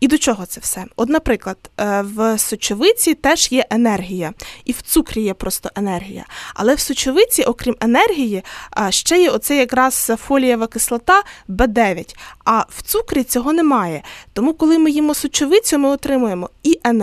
І 0.00 0.08
до 0.08 0.18
чого 0.18 0.46
це 0.46 0.60
все? 0.60 0.84
От, 0.96 1.08
наприклад, 1.08 1.56
е, 1.80 2.02
в 2.02 2.38
сочовиці 2.38 3.14
теж 3.14 3.52
є 3.52 3.66
енергія, 3.70 4.32
і 4.64 4.72
в 4.72 4.82
цукрі 4.82 5.22
є 5.22 5.34
просто 5.34 5.70
енергія. 5.74 6.24
Але 6.54 6.74
в 6.74 6.80
сочовиці, 6.80 7.42
окрім 7.42 7.76
енергії, 7.80 8.42
ще 8.90 9.20
є 9.20 9.30
оце 9.30 9.56
якраз 9.56 10.12
фолієва 10.26 10.66
кислота 10.66 11.22
Б9. 11.48 12.16
А 12.44 12.64
в 12.68 12.82
цукрі 12.82 13.22
цього 13.22 13.52
немає. 13.52 14.02
Тому, 14.32 14.54
коли 14.54 14.78
ми 14.78 14.90
їмо 14.90 15.14
сочовицю, 15.14 15.78
ми 15.78 15.88
отримуємо 15.88 16.50
і 16.62 16.80
енергію, 16.84 16.95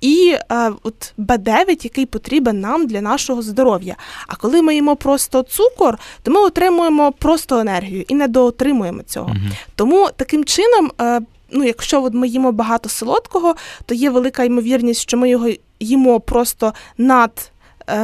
і 0.00 0.36
е, 0.52 0.70
от 0.82 1.12
Б9, 1.18 1.66
який 1.68 2.06
потрібен 2.06 2.60
нам 2.60 2.86
для 2.86 3.00
нашого 3.00 3.42
здоров'я. 3.42 3.96
А 4.26 4.36
коли 4.36 4.62
ми 4.62 4.74
їмо 4.74 4.96
просто 4.96 5.42
цукор, 5.42 5.98
то 6.22 6.30
ми 6.30 6.40
отримуємо 6.40 7.12
просто 7.12 7.58
енергію 7.58 8.04
і 8.08 8.14
не 8.14 8.28
доотримуємо 8.28 9.02
цього. 9.02 9.26
Угу. 9.30 9.54
Тому 9.76 10.08
таким 10.16 10.44
чином. 10.44 10.90
Е, 11.00 11.20
ну, 11.52 11.64
якщо 11.64 12.02
от 12.02 12.14
ми 12.14 12.28
їмо 12.28 12.52
багато 12.52 12.88
солодкого, 12.88 13.54
то 13.86 13.94
є 13.94 14.10
велика 14.10 14.44
ймовірність, 14.44 15.00
що 15.00 15.16
ми 15.16 15.30
його 15.30 15.48
їмо 15.80 16.20
просто 16.20 16.74
над 16.98 17.50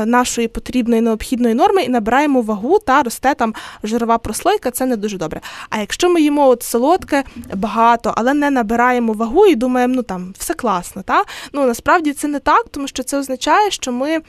нашої 0.07 0.49
потрібної 0.49 1.01
необхідної 1.01 1.55
норми 1.55 1.83
і 1.83 1.89
набираємо 1.89 2.41
вагу 2.41 2.79
та 2.79 3.03
росте 3.03 3.35
там 3.35 3.55
жирова 3.83 4.19
прослойка, 4.19 4.71
це 4.71 4.87
не 4.87 4.97
дуже 4.97 5.19
добре. 5.19 5.41
А 5.71 5.79
якщо 5.79 6.11
ми 6.11 6.21
їмо 6.21 6.49
от 6.49 6.63
солодке 6.63 7.25
багато, 7.55 8.15
але 8.17 8.35
не 8.35 8.51
набираємо 8.51 9.13
вагу 9.13 9.47
і 9.47 9.55
думаємо, 9.55 9.95
ну 9.97 10.03
там 10.03 10.35
все 10.39 10.55
класно, 10.55 11.03
та 11.03 11.25
ну 11.53 11.67
насправді 11.67 12.13
це 12.13 12.29
не 12.29 12.39
так, 12.39 12.67
тому 12.71 12.89
що 12.89 13.03
це 13.03 13.19
означає, 13.19 13.71
що 13.71 13.93
ми 13.93 14.21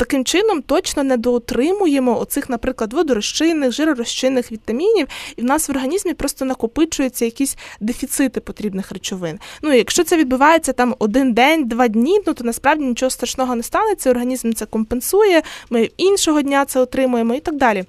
таким 0.00 0.24
чином 0.24 0.62
точно 0.62 1.02
не 1.02 1.16
доотримуємо 1.16 2.20
оцих, 2.20 2.50
наприклад, 2.50 2.92
водорозчинних, 2.92 3.72
жиророзчинних 3.72 4.52
вітамінів, 4.52 5.06
і 5.36 5.42
в 5.42 5.44
нас 5.44 5.68
в 5.68 5.70
організмі 5.70 6.14
просто 6.14 6.44
накопичуються 6.44 7.24
якісь 7.24 7.56
дефіцити 7.80 8.40
потрібних 8.40 8.92
речовин. 8.92 9.38
Ну, 9.62 9.72
якщо 9.72 10.04
це 10.04 10.16
відбувається 10.16 10.72
там 10.72 10.94
один 10.98 11.32
день, 11.32 11.68
два 11.68 11.88
дні, 11.88 12.20
ну 12.26 12.34
то 12.34 12.44
насправді 12.44 12.84
нічого 12.84 13.10
страшного 13.10 13.56
не 13.56 13.62
станеться. 13.62 14.10
Організм 14.10 14.52
це 14.52 14.66
компенсує, 14.66 15.42
ми 15.70 15.90
іншого 15.96 16.42
дня 16.42 16.64
це 16.64 16.80
отримуємо 16.80 17.34
і 17.34 17.40
так 17.40 17.56
далі. 17.56 17.84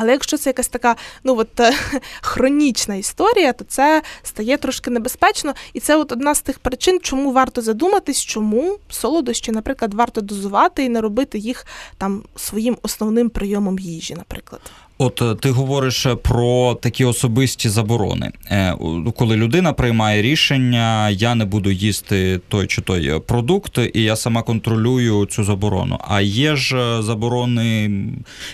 Але 0.00 0.12
якщо 0.12 0.38
це 0.38 0.50
якась 0.50 0.68
така 0.68 0.96
ну 1.24 1.36
от 1.38 1.60
е, 1.60 1.72
хронічна 2.20 2.94
історія, 2.94 3.52
то 3.52 3.64
це 3.64 4.02
стає 4.22 4.56
трошки 4.56 4.90
небезпечно, 4.90 5.54
і 5.72 5.80
це 5.80 5.96
от 5.96 6.12
одна 6.12 6.34
з 6.34 6.42
тих 6.42 6.58
причин, 6.58 7.00
чому 7.02 7.32
варто 7.32 7.62
задуматись, 7.62 8.24
чому 8.24 8.78
солодощі, 8.88 9.52
наприклад, 9.52 9.94
варто 9.94 10.20
дозувати 10.20 10.84
і 10.84 10.88
не 10.88 11.00
робити 11.00 11.38
їх 11.38 11.66
там 11.98 12.22
своїм 12.36 12.78
основним 12.82 13.30
прийомом 13.30 13.78
їжі, 13.78 14.14
наприклад. 14.14 14.60
От 15.02 15.22
е, 15.22 15.34
ти 15.34 15.50
говориш 15.50 16.06
е, 16.06 16.14
про 16.14 16.74
такі 16.74 17.04
особисті 17.04 17.68
заборони, 17.68 18.30
е, 18.50 18.76
коли 19.16 19.36
людина 19.36 19.72
приймає 19.72 20.22
рішення, 20.22 21.10
я 21.10 21.34
не 21.34 21.44
буду 21.44 21.70
їсти 21.70 22.40
той 22.48 22.66
чи 22.66 22.80
той 22.80 23.20
продукт, 23.20 23.78
і 23.94 24.02
я 24.02 24.16
сама 24.16 24.42
контролюю 24.42 25.26
цю 25.26 25.44
заборону. 25.44 25.98
А 26.08 26.20
є 26.20 26.56
ж 26.56 27.02
заборони, 27.02 27.90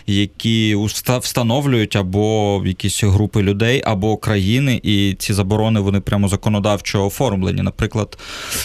які 0.07 0.77
встановлюють 1.21 1.97
або 1.97 2.63
якісь 2.67 3.05
групи 3.05 3.43
людей, 3.43 3.83
або 3.87 4.17
країни, 4.17 4.81
і 4.83 5.15
ці 5.19 5.33
заборони 5.33 5.81
вони 5.81 6.01
прямо 6.01 6.29
законодавчо 6.29 7.07
оформлені. 7.07 7.63
Наприклад, 7.63 8.19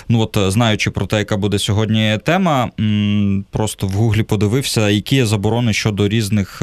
ну 0.10 0.20
от 0.20 0.38
знаючи 0.54 0.92
про 0.92 1.06
те, 1.06 1.18
яка 1.18 1.38
буде 1.38 1.60
сьогодні 1.60 2.20
тема, 2.24 2.70
просто 3.52 3.88
в 3.88 3.92
гуглі 3.92 4.24
подивився, 4.24 4.90
які 4.90 5.16
є 5.16 5.26
заборони 5.26 5.74
щодо 5.74 6.08
різних 6.08 6.62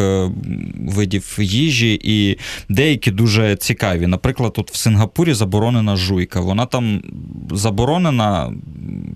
видів 0.78 1.07
видів 1.08 1.36
їжі, 1.40 2.00
і 2.02 2.38
деякі 2.68 3.10
дуже 3.10 3.56
цікаві. 3.56 4.06
Наприклад, 4.06 4.52
тут 4.52 4.70
в 4.70 4.76
Сингапурі 4.76 5.34
заборонена 5.34 5.96
жуйка. 5.96 6.40
Вона 6.40 6.66
там 6.66 7.02
заборонена 7.50 8.52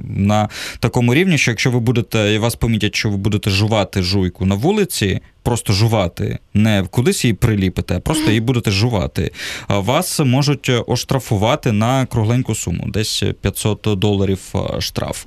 на 0.09 0.49
такому 0.81 1.15
рівні, 1.15 1.39
що 1.39 1.51
якщо 1.51 1.71
ви 1.71 1.81
будете, 1.81 2.35
і 2.35 2.39
вас 2.39 2.55
помітять, 2.55 2.95
що 2.95 3.11
ви 3.11 3.17
будете 3.17 3.51
жувати 3.51 4.03
жуйку 4.03 4.47
на 4.47 4.55
вулиці, 4.55 5.21
просто 5.43 5.73
жувати, 5.73 6.39
не 6.55 6.85
кудись 6.91 7.25
її 7.25 7.35
приліпите, 7.35 7.97
а 7.97 8.01
просто 8.01 8.29
її 8.29 8.41
будете 8.41 8.71
жувати. 8.71 9.31
Вас 9.69 10.21
можуть 10.21 10.71
оштрафувати 10.87 11.73
на 11.73 12.07
кругленьку 12.07 12.55
суму, 12.55 12.85
десь 12.89 13.23
500 13.41 13.89
доларів 13.97 14.55
штраф. 14.79 15.25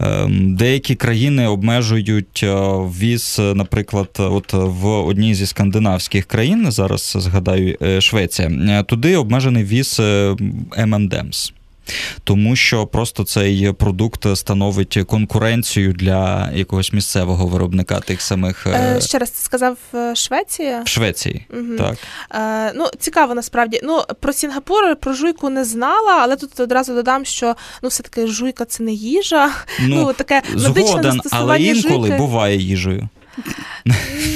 Ем, 0.00 0.56
деякі 0.56 0.94
країни 0.94 1.46
обмежують 1.46 2.44
віз, 3.00 3.40
наприклад, 3.54 4.08
от 4.18 4.52
в 4.52 4.86
одній 4.86 5.34
зі 5.34 5.46
скандинавських 5.46 6.24
країн, 6.24 6.72
зараз 6.72 7.16
згадаю 7.18 7.76
е, 7.82 8.00
Швеція, 8.00 8.48
е, 8.48 8.82
туди 8.82 9.16
обмежений 9.16 9.64
віз 9.64 9.96
е, 10.00 10.36
M&M's 10.78 11.52
тому 12.24 12.56
що 12.56 12.86
просто 12.86 13.24
цей 13.24 13.72
продукт 13.72 14.36
становить 14.36 14.98
конкуренцію 15.06 15.92
для 15.92 16.50
якогось 16.54 16.92
місцевого 16.92 17.46
виробника 17.46 18.00
тих 18.00 18.22
самих. 18.22 18.66
Е, 18.66 18.96
е, 18.96 19.00
ще 19.00 19.18
раз 19.18 19.30
ти 19.30 19.38
сказав 19.42 19.76
е, 19.94 20.14
Швеція? 20.14 20.82
В 20.82 20.88
Швеції. 20.88 21.46
Угу. 21.52 21.76
так. 21.78 21.96
Е, 22.34 22.72
Ну, 22.74 22.86
цікаво 22.98 23.34
насправді. 23.34 23.80
Ну, 23.82 24.02
про 24.20 24.32
Сінгапур, 24.32 24.96
про 24.96 25.12
жуйку 25.12 25.50
не 25.50 25.64
знала, 25.64 26.18
але 26.20 26.36
тут 26.36 26.60
одразу 26.60 26.94
додам, 26.94 27.24
що 27.24 27.56
ну, 27.82 27.88
все-таки 27.88 28.26
жуйка 28.26 28.64
це 28.64 28.82
не 28.82 28.92
їжа. 28.92 29.50
Ну, 29.80 29.96
ну 30.06 30.12
таке 30.12 30.42
згоден, 30.54 31.20
але 31.30 31.60
інколи 31.60 32.08
жуйки. 32.08 32.16
буває 32.16 32.56
їжею. 32.56 33.08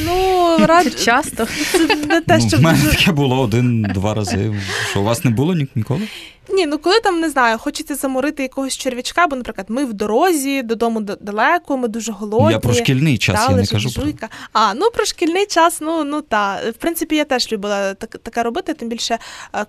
Ну, 0.07 0.27
рад... 0.69 1.01
часто. 1.01 1.47
Це 1.73 1.97
не 1.97 2.21
те, 2.21 2.41
що... 2.41 2.49
Ну, 2.53 2.59
в 2.59 2.63
мене 2.63 2.91
таке 2.91 3.13
було 3.13 3.41
один-два 3.41 4.15
рази. 4.15 4.55
Що 4.91 5.01
у 5.01 5.05
вас 5.05 5.25
не 5.25 5.31
було 5.31 5.55
ніколи? 5.75 6.09
Ні, 6.51 6.67
ну 6.67 6.79
коли 6.79 7.01
там 7.01 7.21
не 7.21 7.31
знаю, 7.31 7.59
хочеться 7.59 7.95
заморити 7.95 8.43
якогось 8.43 8.77
черв'ячка, 8.77 9.27
бо, 9.27 9.37
наприклад, 9.37 9.67
ми 9.71 9.85
в 9.85 9.93
дорозі, 9.93 10.63
додому 10.63 11.01
далеко, 11.01 11.77
ми 11.77 11.89
дуже 11.89 12.13
голодні. 12.13 12.53
Я 12.53 12.59
про 12.59 12.75
шкільний 12.75 13.19
час 13.19 13.47
та, 13.47 13.53
я 13.53 13.57
не 13.57 13.67
кажу. 13.67 13.89
Жуйка. 13.89 14.27
Про... 14.27 14.29
А, 14.53 14.75
ну 14.75 14.91
про 14.91 15.05
шкільний 15.05 15.47
час, 15.47 15.81
ну 15.81 16.05
ну 16.05 16.23
та. 16.23 16.61
В 16.71 16.73
принципі, 16.73 17.17
я 17.17 17.25
теж 17.25 17.53
любила 17.53 17.95
так, 17.95 18.19
таке 18.19 18.43
робити. 18.43 18.75
Тим 18.75 18.89
більше, 18.89 19.19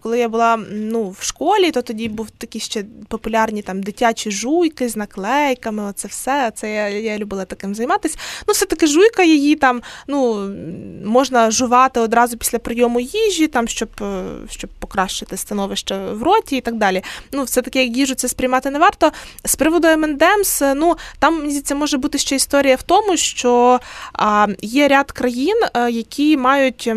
коли 0.01 0.19
я 0.19 0.29
була 0.29 0.59
ну, 0.71 1.15
в 1.19 1.23
школі, 1.23 1.71
то 1.71 1.81
тоді 1.81 2.09
був 2.09 2.29
такі 2.29 2.59
ще 2.59 2.85
популярні 3.07 3.61
там 3.61 3.83
дитячі 3.83 4.31
жуйки 4.31 4.89
з 4.89 4.95
наклейками. 4.95 5.83
Оце 5.83 6.07
все. 6.07 6.51
Це 6.55 6.73
я 6.73 6.89
я 6.89 7.17
любила 7.17 7.45
таким 7.45 7.75
займатися. 7.75 8.17
Ну, 8.47 8.53
все-таки 8.53 8.87
жуйка 8.87 9.23
її 9.23 9.55
там 9.55 9.81
ну, 10.07 10.51
можна 11.05 11.51
жувати 11.51 11.99
одразу 11.99 12.37
після 12.37 12.59
прийому 12.59 12.99
їжі, 12.99 13.47
там, 13.47 13.67
щоб 13.67 13.89
е, 14.01 14.23
щоб 14.49 14.69
покращити 14.79 15.37
становище 15.37 15.97
в 15.97 16.23
роті 16.23 16.57
і 16.57 16.61
так 16.61 16.75
далі. 16.75 17.03
Ну, 17.31 17.43
все-таки 17.43 17.83
як 17.85 17.97
їжу 17.97 18.15
це 18.15 18.27
сприймати 18.27 18.69
не 18.69 18.79
варто. 18.79 19.11
З 19.45 19.55
приводу 19.55 19.87
МНДМС, 19.87 20.61
ну 20.75 20.95
там 21.19 21.39
здається, 21.39 21.75
може 21.75 21.97
бути 21.97 22.17
ще 22.17 22.35
історія 22.35 22.75
в 22.75 22.83
тому, 22.83 23.17
що 23.17 23.79
є 24.61 24.87
ряд 24.87 25.11
країн, 25.11 25.57
а, 25.73 25.89
які 25.89 26.37
мають. 26.37 26.91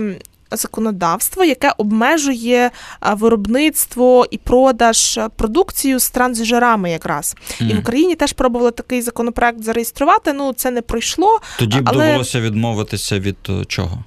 Законодавство, 0.56 1.44
яке 1.44 1.72
обмежує 1.78 2.70
виробництво 3.12 4.26
і 4.30 4.38
продаж 4.38 5.20
продукцію 5.36 5.98
з 5.98 6.10
трансжирами, 6.10 6.90
якраз 6.90 7.36
mm. 7.60 7.70
і 7.70 7.74
в 7.74 7.78
Україні 7.78 8.14
теж 8.14 8.32
пробували 8.32 8.70
такий 8.70 9.02
законопроект 9.02 9.62
зареєструвати. 9.62 10.32
Ну 10.32 10.52
це 10.52 10.70
не 10.70 10.82
пройшло. 10.82 11.40
Тоді 11.58 11.80
б 11.80 11.88
але... 11.88 12.06
довелося 12.06 12.40
відмовитися 12.40 13.18
від 13.18 13.36
е, 13.48 13.64
чого? 13.64 14.04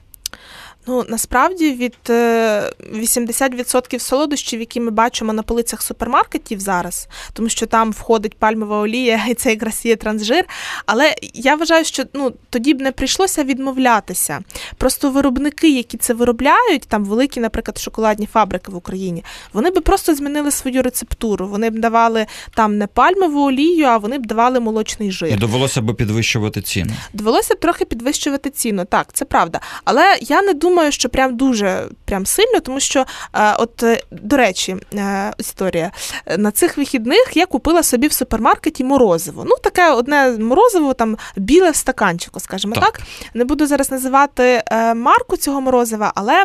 Ну 0.88 1.06
насправді 1.10 1.72
від 1.72 1.96
80% 2.10 3.96
е, 3.96 4.00
солодощів, 4.00 4.60
які 4.60 4.80
ми 4.80 4.92
бачимо 4.92 5.34
на 5.34 5.44
полицях 5.44 5.82
супермаркетів 5.82 6.60
зараз, 6.60 7.08
тому 7.34 7.50
що 7.50 7.66
там 7.66 7.92
входить 7.92 8.38
пальмова 8.38 8.78
олія 8.78 9.26
і 9.30 9.34
це 9.34 9.50
якраз 9.50 9.86
є 9.86 9.96
трансжир. 9.96 10.46
Але 10.86 11.16
я 11.34 11.56
вважаю, 11.56 11.86
що 11.86 12.04
ну 12.14 12.34
тоді 12.50 12.74
б 12.74 12.82
не 12.82 12.92
прийшлося 12.92 13.44
відмовлятися. 13.44 14.40
Просто 14.78 15.12
виробники, 15.12 15.70
які 15.70 15.98
це 15.98 16.14
виробляють, 16.14 16.84
там 16.88 17.06
великі, 17.06 17.42
наприклад, 17.42 17.78
шоколадні 17.78 18.26
фабрики 18.26 18.72
в 18.72 18.76
Україні, 18.76 19.24
вони 19.54 19.72
би 19.72 19.82
просто 19.82 20.16
змінили 20.16 20.52
свою 20.52 20.82
рецептуру. 20.82 21.48
Вони 21.48 21.70
б 21.70 21.80
давали 21.80 22.26
там 22.56 22.78
не 22.78 22.88
пальмову 22.88 23.48
олію, 23.48 23.86
а 23.86 23.98
вони 23.98 24.18
б 24.18 24.26
давали 24.26 24.60
молочний 24.60 25.12
жир. 25.12 25.30
І 25.30 25.36
довелося 25.36 25.82
б 25.82 25.96
підвищувати 25.96 26.62
ціну. 26.62 26.94
Довелося 27.14 27.54
б 27.56 27.60
трохи 27.60 27.86
підвищувати 27.86 28.50
ціну. 28.50 28.86
Так, 28.86 29.14
це 29.14 29.26
правда. 29.26 29.60
Але 29.84 30.18
я 30.22 30.42
не 30.42 30.54
думаю 30.54 30.75
думаю, 30.76 30.92
що 30.92 31.10
прям 31.10 31.38
дуже 31.38 31.88
прям 32.06 32.26
сильно, 32.26 32.60
тому 32.60 32.80
що, 32.80 33.06
е, 33.34 33.56
от 33.60 33.84
е, 33.84 34.02
до 34.12 34.38
речі, 34.38 34.76
е, 34.94 35.34
історія 35.38 35.92
на 36.38 36.52
цих 36.52 36.78
вихідних 36.78 37.32
я 37.34 37.46
купила 37.46 37.84
собі 37.84 38.08
в 38.08 38.14
супермаркеті 38.14 38.84
морозиво. 38.84 39.44
Ну, 39.48 39.56
таке 39.64 39.92
одне 39.92 40.32
морозиво, 40.32 40.94
там 40.94 41.18
біле 41.36 41.72
в 41.72 41.76
стаканчику, 41.76 42.40
скажімо 42.40 42.76
так. 42.76 42.84
так. 42.84 43.02
Не 43.34 43.46
буду 43.46 43.68
зараз 43.68 43.92
називати 43.92 44.64
марку 44.96 45.38
цього 45.38 45.62
морозива, 45.62 46.12
але. 46.16 46.44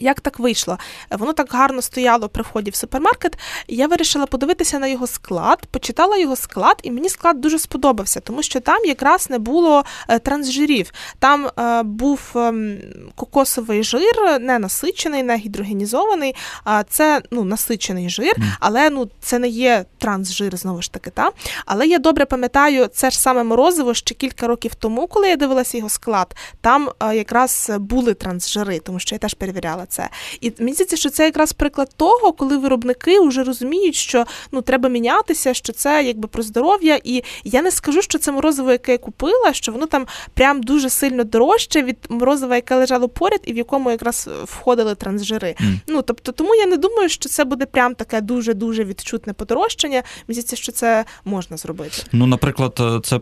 Як 0.00 0.20
так 0.20 0.38
вийшло? 0.38 0.78
Воно 1.10 1.32
так 1.32 1.52
гарно 1.52 1.82
стояло 1.82 2.28
при 2.28 2.42
вході 2.42 2.70
в 2.70 2.74
супермаркет. 2.74 3.38
Я 3.68 3.86
вирішила 3.86 4.26
подивитися 4.26 4.78
на 4.78 4.86
його 4.86 5.06
склад, 5.06 5.66
почитала 5.66 6.16
його 6.16 6.36
склад, 6.36 6.80
і 6.82 6.90
мені 6.90 7.08
склад 7.08 7.40
дуже 7.40 7.58
сподобався, 7.58 8.20
тому 8.20 8.42
що 8.42 8.60
там 8.60 8.84
якраз 8.84 9.30
не 9.30 9.38
було 9.38 9.84
е, 10.08 10.18
трансжирів. 10.18 10.92
Там 11.18 11.46
е, 11.46 11.82
був 11.82 12.20
ем, 12.34 12.78
кокосовий 13.14 13.82
жир, 13.82 14.40
не 14.40 14.58
насичений, 14.58 15.22
не 15.22 15.36
гідрогенізований. 15.36 16.34
А 16.64 16.82
це 16.82 17.22
ну, 17.30 17.44
насичений 17.44 18.10
жир, 18.10 18.36
але 18.60 18.90
ну 18.90 19.10
це 19.20 19.38
не 19.38 19.48
є 19.48 19.84
трансжир, 19.98 20.56
знову 20.56 20.82
ж 20.82 20.92
таки. 20.92 21.10
Та? 21.10 21.30
Але 21.66 21.86
я 21.86 21.98
добре 21.98 22.24
пам'ятаю, 22.24 22.86
це 22.86 23.10
ж 23.10 23.20
саме 23.20 23.44
морозиво 23.44 23.94
ще 23.94 24.14
кілька 24.14 24.46
років 24.46 24.74
тому, 24.74 25.06
коли 25.06 25.28
я 25.28 25.36
дивилася 25.36 25.76
його 25.76 25.88
склад. 25.88 26.36
Там 26.60 26.90
е, 27.02 27.16
якраз 27.16 27.70
були 27.78 28.14
трансжири, 28.14 28.78
тому 28.78 28.98
що 28.98 29.14
я 29.14 29.18
теж 29.18 29.34
перевіряла 29.34 29.86
це. 29.90 30.08
І 30.40 30.52
мені 30.58 30.72
здається, 30.72 30.96
що 30.96 31.10
це 31.10 31.24
якраз 31.24 31.52
приклад 31.52 31.90
того, 31.96 32.32
коли 32.32 32.56
виробники 32.56 33.20
вже 33.20 33.44
розуміють, 33.44 33.94
що 33.94 34.24
ну 34.52 34.62
треба 34.62 34.88
мінятися, 34.88 35.54
що 35.54 35.72
це 35.72 36.04
якби 36.04 36.28
про 36.28 36.42
здоров'я. 36.42 37.00
І 37.04 37.22
я 37.44 37.62
не 37.62 37.70
скажу, 37.70 38.02
що 38.02 38.18
це 38.18 38.32
морозиво, 38.32 38.72
яке 38.72 38.92
я 38.92 38.98
купила, 38.98 39.52
що 39.52 39.72
воно 39.72 39.86
там 39.86 40.06
прям 40.34 40.62
дуже 40.62 40.90
сильно 40.90 41.24
дорожче 41.24 41.82
від 41.82 41.96
морозива, 42.08 42.56
яке 42.56 42.76
лежало 42.76 43.08
поряд, 43.08 43.40
і 43.44 43.52
в 43.52 43.56
якому 43.56 43.90
якраз 43.90 44.28
входили 44.44 44.94
трансжири. 44.94 45.48
Mm. 45.60 45.74
Ну 45.86 46.02
тобто, 46.02 46.32
тому 46.32 46.54
я 46.54 46.66
не 46.66 46.76
думаю, 46.76 47.08
що 47.08 47.28
це 47.28 47.44
буде 47.44 47.66
прям 47.66 47.94
таке 47.94 48.20
дуже 48.20 48.54
дуже 48.54 48.84
відчутне 48.84 49.32
подорожчання. 49.32 50.02
Мені 50.28 50.34
здається, 50.34 50.56
що 50.56 50.72
це 50.72 51.04
можна 51.24 51.56
зробити. 51.56 52.02
Ну, 52.12 52.26
наприклад, 52.26 52.80
це 53.04 53.20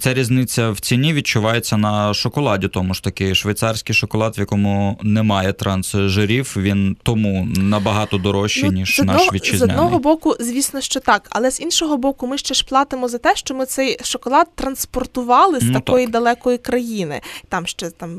Ця 0.00 0.14
різниця 0.14 0.70
в 0.70 0.80
ціні 0.80 1.12
відчувається 1.12 1.76
на 1.76 2.14
шоколаді, 2.14 2.68
тому 2.68 2.94
ж 2.94 3.02
таки 3.02 3.34
швейцарський 3.34 3.94
шоколад, 3.94 4.38
в 4.38 4.40
якому 4.40 4.98
немає 5.02 5.52
трансжирів, 5.52 6.54
він 6.56 6.96
тому 7.02 7.48
набагато 7.56 8.18
дорожчий, 8.18 8.64
ну, 8.64 8.72
ніж 8.72 8.98
наш 9.04 9.32
вітчизняний. 9.32 9.76
З 9.76 9.78
одного 9.78 9.98
боку, 9.98 10.36
звісно, 10.40 10.80
що 10.80 11.00
так, 11.00 11.26
але 11.30 11.50
з 11.50 11.60
іншого 11.60 11.96
боку, 11.96 12.26
ми 12.26 12.38
ще 12.38 12.54
ж 12.54 12.64
платимо 12.64 13.08
за 13.08 13.18
те, 13.18 13.36
що 13.36 13.54
ми 13.54 13.66
цей 13.66 13.98
шоколад 14.02 14.46
транспортували 14.54 15.60
з 15.60 15.62
ну, 15.62 15.72
такої 15.72 16.06
так. 16.06 16.12
далекої 16.12 16.58
країни. 16.58 17.20
Там 17.48 17.66
ще 17.66 17.90
там 17.90 18.18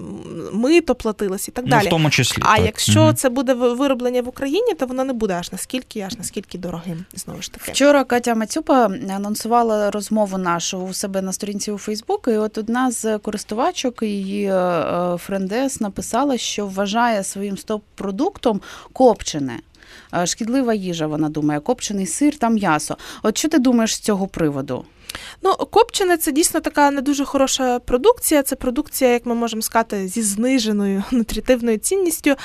мито 0.54 0.96
платилось 0.96 1.48
і 1.48 1.52
так 1.52 1.68
далі. 1.68 1.82
Ну, 1.84 1.88
в 1.88 1.90
тому 1.90 2.10
числі. 2.10 2.42
А 2.46 2.56
так. 2.56 2.66
якщо 2.66 3.04
угу. 3.04 3.14
це 3.14 3.30
буде 3.30 3.54
вироблення 3.54 4.22
в 4.22 4.28
Україні, 4.28 4.74
то 4.80 4.86
воно 4.86 5.04
не 5.04 5.14
буде 5.14 5.34
аж 5.34 5.52
наскільки, 5.52 6.02
аж 6.02 6.18
наскільки 6.18 6.58
дорогим. 6.58 7.06
Знову 7.16 7.42
ж 7.42 7.52
таки. 7.52 7.72
Вчора 7.72 8.04
Катя 8.04 8.36
Мацюпа 8.36 8.92
анонсувала 9.16 9.92
розмову 9.92 10.38
нашу 10.38 10.78
у 10.78 10.94
себе 10.94 11.22
на 11.22 11.32
сторінці 11.36 11.72
у 11.72 11.78
Фейсбук, 11.78 12.28
і 12.28 12.38
от 12.38 12.58
одна 12.58 12.92
з 12.92 13.18
користувачок 13.18 14.02
її 14.02 14.46
е, 14.46 14.54
е, 14.54 15.18
френдес 15.18 15.82
написала, 15.82 16.38
що 16.38 16.68
вважає 16.68 17.24
своїм 17.24 17.58
стоп-продуктом 17.58 18.62
копчене. 18.94 19.60
Е, 20.14 20.26
шкідлива 20.26 20.74
їжа, 20.74 21.08
вона 21.08 21.30
думає, 21.30 21.60
копчений 21.60 22.06
сир 22.06 22.38
та 22.38 22.50
м'ясо. 22.50 22.98
От 23.24 23.38
що 23.38 23.50
ти 23.50 23.60
думаєш 23.60 23.96
з 23.96 24.00
цього 24.00 24.28
приводу? 24.28 24.86
Ну, 25.42 25.54
копчене 25.54 26.18
це 26.18 26.32
дійсно 26.32 26.60
така 26.60 26.92
не 26.92 27.02
дуже 27.02 27.26
хороша 27.26 27.80
продукція. 27.80 28.44
Це 28.44 28.56
продукція, 28.56 29.12
як 29.12 29.26
ми 29.26 29.36
можемо 29.36 29.62
сказати, 29.62 30.08
зі 30.08 30.22
зниженою 30.22 31.04
нутритивною 31.12 31.78
цінністю. 31.78 32.36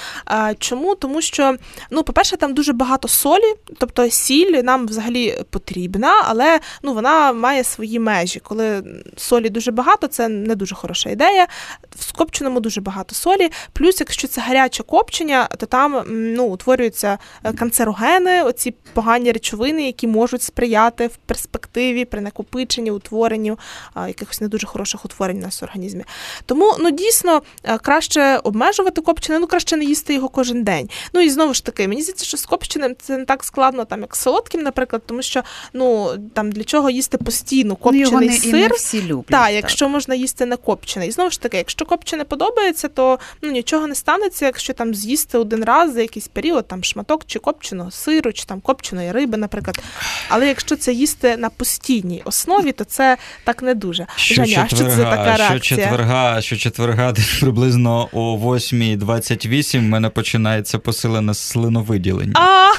Чому? 0.59 0.95
Тому 0.95 1.23
що, 1.23 1.57
ну, 1.91 2.03
по-перше, 2.03 2.37
там 2.37 2.55
дуже 2.55 2.73
багато 2.73 3.09
солі, 3.09 3.55
тобто 3.79 4.11
сіль 4.11 4.63
нам 4.63 4.87
взагалі 4.87 5.45
потрібна, 5.51 6.23
але 6.25 6.61
ну, 6.83 6.95
вона 6.95 7.33
має 7.33 7.65
свої 7.65 7.99
межі. 7.99 8.41
Коли 8.41 8.83
солі 9.17 9.49
дуже 9.49 9.71
багато, 9.71 10.07
це 10.07 10.29
не 10.29 10.55
дуже 10.55 10.75
хороша 10.75 11.11
ідея. 11.11 11.47
В 11.99 12.13
копченому 12.13 12.61
дуже 12.61 12.81
багато 12.81 13.15
солі. 13.15 13.51
Плюс, 13.73 14.01
якщо 14.01 14.29
це 14.29 14.41
гаряче 14.41 14.83
копчення, 14.83 15.49
то 15.59 15.67
там 15.67 16.03
ну, 16.09 16.45
утворюються 16.45 17.19
е, 17.45 17.53
канцерогени, 17.53 18.43
оці 18.43 18.75
погані 18.93 19.33
речовини, 19.33 19.87
які 19.87 20.07
можуть 20.07 20.43
сприяти 20.43 21.07
в 21.07 21.17
перспективі 21.17 22.05
при 22.05 22.21
накопиченні 22.21 22.50
накопиченню, 22.51 22.95
утворенню 22.95 23.59
якихось 23.97 24.41
не 24.41 24.49
дуже 24.49 24.67
хороших 24.67 25.05
утворень 25.05 25.39
у 25.39 25.41
нас 25.41 25.63
в 25.63 25.65
організмі. 25.65 26.05
Тому 26.47 26.77
ну 26.81 26.91
дійсно 26.91 27.43
е, 27.65 27.79
краще 27.79 28.41
обмежувати 28.45 29.01
копчене, 29.01 29.39
ну 29.39 29.47
краще 29.47 29.77
не 29.77 29.85
їсти 29.85 30.15
його 30.15 30.29
кожен 30.29 30.65
день. 30.65 30.89
Ну 31.13 31.21
і 31.21 31.31
знову 31.31 31.55
ж 31.55 31.65
таки, 31.65 31.89
мені 31.89 32.03
здається, 32.03 32.25
що 32.25 32.37
з 32.37 32.47
копченим 32.47 32.97
це 33.03 33.17
не 33.17 33.25
так 33.25 33.45
складно, 33.45 33.85
там 33.85 34.01
як 34.01 34.17
з 34.17 34.21
солодким, 34.21 34.63
наприклад, 34.63 35.03
тому 35.07 35.23
що 35.23 35.43
ну 35.73 36.11
там 36.35 36.53
для 36.53 36.65
чого 36.65 36.91
їсти 36.91 37.19
постійно 37.19 37.77
копчений 37.77 38.05
ну, 38.05 38.11
його 38.11 38.21
не, 38.21 38.39
сир. 38.39 38.55
І 38.55 38.69
не 38.69 38.69
всі 38.69 39.03
люблять. 39.03 39.27
Та, 39.27 39.45
так, 39.45 39.55
якщо 39.55 39.89
можна 39.89 40.15
їсти 40.15 40.47
не 40.47 40.57
копчений. 40.57 41.09
І 41.09 41.13
знову 41.13 41.31
ж 41.31 41.41
таки, 41.41 41.57
якщо 41.57 41.85
копчене 41.85 42.25
подобається, 42.25 42.89
то 42.89 43.19
ну 43.43 43.51
нічого 43.51 43.87
не 43.87 43.95
станеться, 43.95 44.47
якщо 44.47 44.73
там 44.73 44.95
з'їсти 44.95 45.39
один 45.39 45.65
раз 45.65 45.95
за 45.95 46.01
якийсь 46.01 46.29
період, 46.29 46.69
там 46.69 46.85
шматок 46.85 47.23
чи 47.27 47.39
копченого 47.39 47.91
сиру, 47.91 48.33
чи 48.33 48.45
там 48.45 48.61
копченої 48.61 49.13
риби, 49.13 49.39
наприклад. 49.39 49.79
Але 50.29 50.49
якщо 50.49 50.77
це 50.77 50.93
їсти 50.93 51.37
на 51.37 51.51
постійній 51.51 52.23
основі, 52.25 52.40
основі, 52.41 52.73
то 52.73 52.85
це 52.85 53.17
так 53.45 53.63
не 53.63 53.75
дуже. 53.75 54.07
Що 54.17 54.35
Женя, 54.35 54.67
що 54.67 54.77
це 54.77 54.97
така 54.97 55.37
реакція? 55.37 55.59
Що 55.59 55.77
четверга, 55.77 56.41
що 56.41 56.57
четверга 56.57 57.15
приблизно 57.41 58.09
о 58.13 58.37
8.28 58.37 59.79
в 59.79 59.83
мене 59.83 60.09
починається 60.09 60.79
посилене 60.79 61.35
слиновиділення. 61.35 62.33
А, 62.35 62.71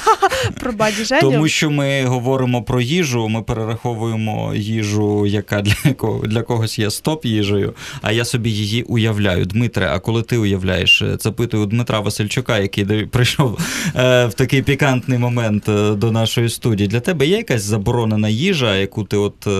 пробач, 0.59 0.93
Женю. 0.95 1.21
Тому 1.21 1.47
що 1.47 1.69
ми 1.69 2.05
говоримо 2.05 2.63
про 2.63 2.81
їжу, 2.81 3.27
ми 3.27 3.41
перераховуємо 3.41 4.53
їжу, 4.55 5.25
яка 5.25 5.61
для 5.61 5.93
кого 5.93 6.27
для 6.27 6.41
когось 6.41 6.79
є 6.79 6.91
стоп 6.91 7.25
їжею, 7.25 7.73
а 8.01 8.11
я 8.11 8.25
собі 8.25 8.49
її 8.49 8.83
уявляю. 8.83 9.45
Дмитре, 9.45 9.89
а 9.93 9.99
коли 9.99 10.23
ти 10.23 10.37
уявляєш, 10.37 11.03
запитую 11.19 11.65
Дмитра 11.65 11.99
Васильчука, 11.99 12.59
який 12.59 12.85
прийшов 12.85 13.59
е, 13.95 14.25
в 14.25 14.33
такий 14.33 14.61
пікантний 14.61 15.19
момент 15.19 15.69
е, 15.69 15.91
до 15.91 16.11
нашої 16.11 16.49
студії. 16.49 16.87
Для 16.87 16.99
тебе 16.99 17.25
є 17.25 17.37
якась 17.37 17.63
заборонена 17.63 18.29
їжа, 18.29 18.75
яку 18.75 19.03
ти 19.03 19.17
от 19.17 19.47
е, 19.47 19.50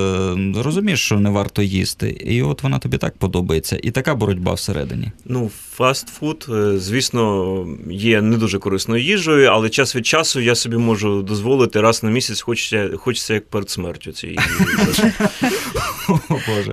розумієш, 0.55 1.01
що 1.01 1.19
не 1.19 1.29
варто 1.29 1.61
їсти, 1.61 2.09
і 2.09 2.41
от 2.41 2.63
вона 2.63 2.79
тобі 2.79 2.97
так 2.97 3.17
подобається. 3.17 3.79
І 3.83 3.91
така 3.91 4.15
боротьба 4.15 4.53
всередині. 4.53 5.11
Ну, 5.25 5.51
фастфуд, 5.71 6.45
е, 6.49 6.77
звісно, 6.77 7.65
є 7.89 8.21
не 8.21 8.37
дуже 8.37 8.59
корисною 8.59 9.03
їжею, 9.03 9.49
але 9.49 9.69
час 9.69 9.95
від 9.95 10.05
часу 10.05 10.39
я 10.39 10.55
собі 10.55 10.77
можу 10.77 11.21
дозволити 11.21 11.81
раз 11.81 12.03
на 12.03 12.11
місяць, 12.11 12.41
хочеться, 12.41 12.97
хочеться 12.97 13.33
як 13.33 13.49
перед 13.49 13.69
смертю 13.69 14.11
цієї 14.11 14.39
їжі. 14.87 15.13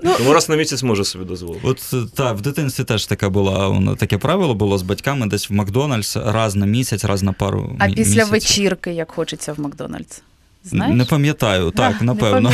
Тому 0.18 0.32
раз 0.32 0.48
на 0.48 0.56
місяць 0.56 0.82
можу 0.82 1.04
собі 1.04 1.24
дозволити. 1.24 1.68
От 1.68 2.14
так, 2.14 2.36
в 2.36 2.40
дитинстві 2.40 2.84
теж 2.84 3.06
така 3.06 3.30
була 3.30 3.82
таке 3.98 4.18
правило 4.18 4.54
було 4.54 4.78
з 4.78 4.82
батьками 4.82 5.26
десь 5.26 5.50
в 5.50 5.52
Макдональдс 5.52 6.16
раз 6.16 6.56
на 6.56 6.66
місяць, 6.66 7.04
раз 7.04 7.22
на 7.22 7.32
пару. 7.32 7.76
А 7.78 7.88
після 7.88 8.24
вечірки 8.24 8.92
як 8.92 9.10
хочеться 9.10 9.52
в 9.52 9.60
Макдональдс? 9.60 10.22
Знаєш? 10.68 10.96
Не 10.96 11.04
пам'ятаю, 11.04 11.70
так, 11.70 11.96
а, 12.00 12.04
напевно. 12.04 12.52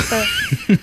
Не 0.69 0.79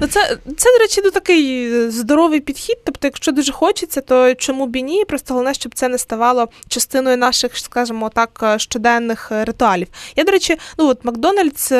це, 0.00 0.38
це, 0.56 0.72
до 0.72 0.78
речі, 0.80 1.00
ну, 1.04 1.10
такий 1.10 1.70
здоровий 1.90 2.40
підхід. 2.40 2.76
Тобто, 2.84 3.06
якщо 3.06 3.32
дуже 3.32 3.52
хочеться, 3.52 4.00
то 4.00 4.34
чому 4.34 4.66
б 4.66 4.76
і 4.76 4.82
ні? 4.82 5.04
Просто 5.04 5.34
головне, 5.34 5.54
щоб 5.54 5.74
це 5.74 5.88
не 5.88 5.98
ставало 5.98 6.48
частиною 6.68 7.16
наших, 7.16 7.58
скажімо 7.58 8.10
так, 8.14 8.54
щоденних 8.56 9.30
ритуалів. 9.30 9.88
Я, 10.16 10.24
до 10.24 10.32
речі, 10.32 10.56
ну 10.78 10.88
от 10.88 11.04
Макдональдс 11.04 11.72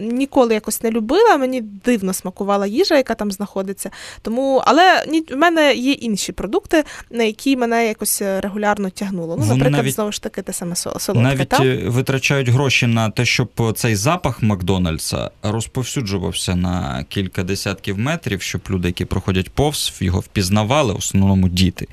ніколи 0.00 0.54
якось 0.54 0.82
не 0.82 0.90
любила. 0.90 1.36
Мені 1.36 1.60
дивно 1.60 2.12
смакувала 2.12 2.66
їжа, 2.66 2.96
яка 2.96 3.14
там 3.14 3.32
знаходиться. 3.32 3.90
Тому, 4.22 4.62
але 4.66 5.04
в 5.30 5.36
мене 5.36 5.74
є 5.74 5.92
інші 5.92 6.32
продукти, 6.32 6.84
на 7.10 7.24
які 7.24 7.56
мене 7.56 7.86
якось 7.86 8.22
регулярно 8.22 8.90
тягнуло. 8.90 9.36
Ну, 9.38 9.46
наприклад, 9.46 9.72
навіть, 9.72 9.94
знову 9.94 10.12
ж 10.12 10.22
таки, 10.22 10.42
те 10.42 10.52
саме 10.52 10.76
солодке. 10.76 11.12
Навіть 11.14 11.48
та? 11.48 11.64
Е, 11.64 11.88
витрачають 11.88 12.48
гроші 12.48 12.86
на 12.86 13.10
те, 13.10 13.24
щоб 13.24 13.72
цей 13.76 13.96
запах 13.96 14.42
Макдональдса 14.42 15.30
розповсюджувався 15.42 16.56
на 16.56 17.04
кілька 17.08 17.42
десятків 17.42 17.98
метрів, 17.98 18.42
щоб 18.42 18.60
люди, 18.70 18.88
які 18.88 19.04
проходять 19.04 19.50
повз, 19.50 19.92
його 20.00 20.20
впізнавали, 20.20 20.92
в 20.92 20.96
основному 20.96 21.48
діти, 21.48 21.88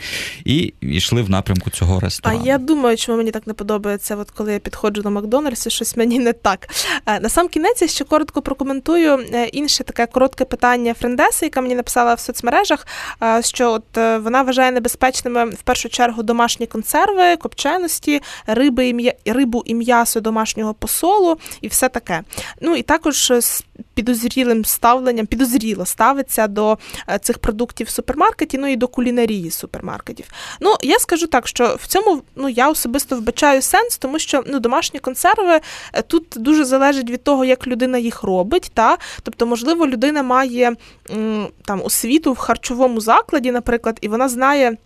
і 0.46 0.74
йшли 0.82 1.22
в 1.22 1.30
напрямку 1.30 1.70
цього 1.70 2.00
ресторану. 2.00 2.42
А 2.44 2.48
я 2.48 2.58
думаю, 2.58 2.98
чому 2.98 3.18
мені 3.18 3.32
так 3.32 3.48
не 3.48 3.54
подобається, 3.54 4.16
от 4.16 4.32
коли 4.32 4.54
я 4.54 4.60
підходжу 4.60 5.02
до 5.02 5.12
Макдональдсу, 5.12 5.70
щось 5.70 5.98
мені 5.98 6.20
не 6.20 6.34
так. 6.34 6.70
Е, 7.06 7.20
на 7.20 7.30
сам 7.30 7.48
кінець 7.48 7.82
я 7.82 7.88
ще 7.88 8.04
коротко 8.04 8.42
прокоментую 8.42 9.20
е, 9.34 9.46
інше 9.46 9.84
таке 9.84 10.06
коротке 10.06 10.46
питання 10.46 10.94
Френдеси, 10.94 11.46
яка 11.46 11.62
мені 11.62 11.76
написала 11.76 12.14
в 12.14 12.20
соцмережах, 12.20 12.88
що 13.42 13.72
от 13.72 13.98
вона 14.24 14.42
вважає 14.42 14.72
небезпечними 14.72 15.46
в 15.46 15.62
першу 15.62 15.90
чергу 15.90 16.24
домашні 16.24 16.68
консерви, 16.68 17.38
копченості, 17.38 18.22
риби 18.48 18.90
і 18.90 19.32
рибу 19.32 19.64
і 19.66 19.76
м'ясо 19.76 20.22
домашнього 20.22 20.74
посолу 20.74 21.38
і 21.62 21.68
все 21.68 21.90
таке. 21.90 22.24
Ну 22.62 22.76
і 22.76 22.82
також 22.82 23.34
підозрілим 23.96 24.66
ставленням, 24.66 25.26
підозріло 25.26 25.86
ставиться 25.86 26.48
до 26.48 26.78
е, 27.10 27.20
цих 27.20 27.40
продуктів 27.40 27.88
в 27.88 27.90
супермаркеті, 27.90 28.58
ну 28.58 28.68
і 28.68 28.76
до 28.76 28.88
кулінарії 28.88 29.52
супермаркетів. 29.52 30.26
Ну, 30.60 30.76
я 30.82 31.00
скажу 31.00 31.28
так, 31.28 31.48
що 31.48 31.76
в 31.82 31.88
цьому 31.88 32.22
ну 32.36 32.50
я 32.50 32.70
особисто 32.70 33.18
вбачаю 33.18 33.62
сенс, 33.62 33.98
тому 33.98 34.20
що 34.20 34.44
ну 34.48 34.60
домашні 34.60 35.00
консерви 35.00 35.60
е, 35.94 36.02
тут 36.02 36.26
дуже 36.36 36.66
залежить 36.66 37.10
від 37.10 37.24
того, 37.24 37.46
як 37.46 37.68
людина 37.68 37.98
їх 37.98 38.24
робить. 38.24 38.72
Та? 38.74 38.98
Тобто, 39.24 39.46
можливо, 39.46 39.88
людина 39.88 40.24
має 40.24 40.76
там 41.66 41.82
освіту 41.84 42.34
в 42.34 42.38
харчовому 42.38 43.02
закладі, 43.02 43.52
наприклад, 43.52 43.98
і 44.02 44.08
вона 44.08 44.30
знає 44.30 44.78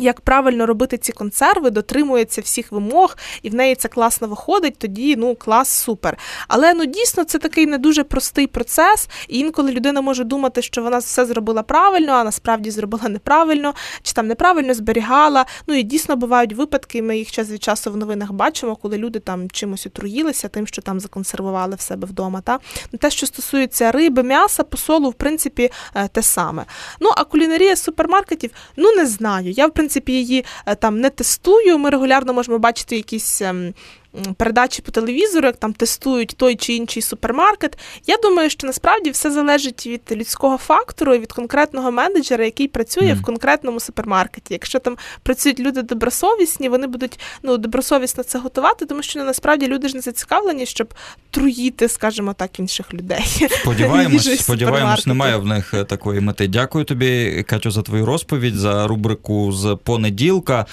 як 0.00 0.20
правильно 0.20 0.66
робити 0.66 0.98
ці 0.98 1.12
консерви, 1.12 1.70
дотримується 1.70 2.40
всіх 2.40 2.72
вимог, 2.72 3.16
і 3.42 3.50
в 3.50 3.54
неї 3.54 3.74
це 3.74 3.88
класно 3.88 4.28
виходить, 4.28 4.78
тоді 4.78 5.16
ну 5.16 5.34
клас 5.34 5.68
супер. 5.68 6.18
Але 6.48 6.74
ну 6.74 6.84
дійсно 6.84 7.24
це 7.24 7.38
такий 7.38 7.66
не 7.66 7.78
дуже 7.78 8.04
простий 8.04 8.46
процес. 8.46 9.08
І 9.28 9.38
інколи 9.38 9.72
людина 9.72 10.00
може 10.00 10.24
думати, 10.24 10.62
що 10.62 10.82
вона 10.82 10.98
все 10.98 11.26
зробила 11.26 11.62
правильно, 11.62 12.12
а 12.12 12.24
насправді 12.24 12.70
зробила 12.70 13.08
неправильно, 13.08 13.74
чи 14.02 14.12
там 14.12 14.26
неправильно 14.26 14.74
зберігала. 14.74 15.46
Ну 15.66 15.74
і 15.74 15.82
дійсно 15.82 16.16
бувають 16.16 16.52
випадки. 16.52 17.02
Ми 17.02 17.18
їх 17.18 17.30
час 17.30 17.50
від 17.50 17.62
часу 17.62 17.92
в 17.92 17.96
новинах 17.96 18.32
бачимо, 18.32 18.76
коли 18.76 18.98
люди 18.98 19.18
там 19.18 19.50
чимось 19.50 19.86
отруїлися, 19.86 20.48
тим, 20.48 20.66
що 20.66 20.82
там 20.82 21.00
законсервували 21.00 21.76
в 21.76 21.80
себе 21.80 22.06
вдома. 22.06 22.40
Та 22.40 22.58
ну, 22.92 22.98
те, 22.98 23.10
що 23.10 23.26
стосується 23.26 23.92
риби, 23.92 24.22
м'яса, 24.22 24.64
посолу, 24.64 25.10
в 25.10 25.14
принципі, 25.14 25.70
е, 25.94 26.08
те 26.08 26.22
саме. 26.22 26.64
Ну 27.00 27.10
а 27.16 27.24
кулінарія 27.24 27.76
супермаркетів, 27.76 28.50
ну 28.76 28.92
не 28.92 29.06
знаю. 29.06 29.50
Я 29.50 29.66
в 29.66 29.70
принципі 29.70 29.89
принципі, 29.90 30.12
її 30.12 30.44
е, 30.66 30.74
там 30.74 31.00
не 31.00 31.10
тестую. 31.10 31.78
Ми 31.78 31.90
регулярно 31.90 32.32
можемо 32.32 32.58
бачити 32.58 32.96
якісь 32.96 33.42
ем, 33.42 33.74
передачі 34.36 34.82
по 34.82 34.90
телевізору, 34.90 35.46
як 35.46 35.56
там 35.56 35.72
тестують 35.72 36.34
той 36.36 36.56
чи 36.56 36.74
інший 36.74 37.02
супермаркет. 37.02 37.78
Я 38.06 38.16
думаю, 38.16 38.50
що 38.50 38.66
насправді 38.66 39.10
все 39.10 39.30
залежить 39.30 39.86
від 39.86 40.00
людського 40.12 40.56
фактору 40.56 41.14
і 41.14 41.18
від 41.18 41.32
конкретного 41.32 41.90
менеджера, 41.90 42.44
який 42.44 42.68
працює 42.68 43.12
mm. 43.12 43.20
в 43.20 43.22
конкретному 43.22 43.80
супермаркеті. 43.80 44.54
Якщо 44.54 44.78
там 44.78 44.96
працюють 45.22 45.60
люди 45.60 45.82
добросовісні, 45.82 46.68
вони 46.68 46.86
будуть 46.86 47.20
ну 47.42 47.58
добросовісно 47.58 48.24
це 48.24 48.38
готувати, 48.38 48.86
тому 48.86 49.02
що 49.02 49.18
ну, 49.18 49.24
насправді 49.24 49.66
люди 49.66 49.88
ж 49.88 49.94
не 49.94 50.00
зацікавлені, 50.00 50.66
щоб 50.66 50.94
труїти, 51.30 51.88
скажімо 51.88 52.34
так, 52.34 52.58
інших 52.58 52.94
людей. 52.94 53.48
Сподіваємось, 53.50 54.40
сподіваємось, 54.40 55.06
немає 55.06 55.36
в 55.36 55.46
них 55.46 55.74
е, 55.74 55.84
такої 55.84 56.20
мети. 56.20 56.48
Дякую 56.48 56.84
тобі, 56.84 57.42
Катю, 57.48 57.70
за 57.70 57.82
твою 57.82 58.06
розповідь 58.06 58.54
за 58.54 58.86
рубрику 58.86 59.52
з 59.52 59.78
понеділка. 59.84 60.66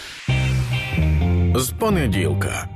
З 1.55 1.69
понеділка. 1.79 2.69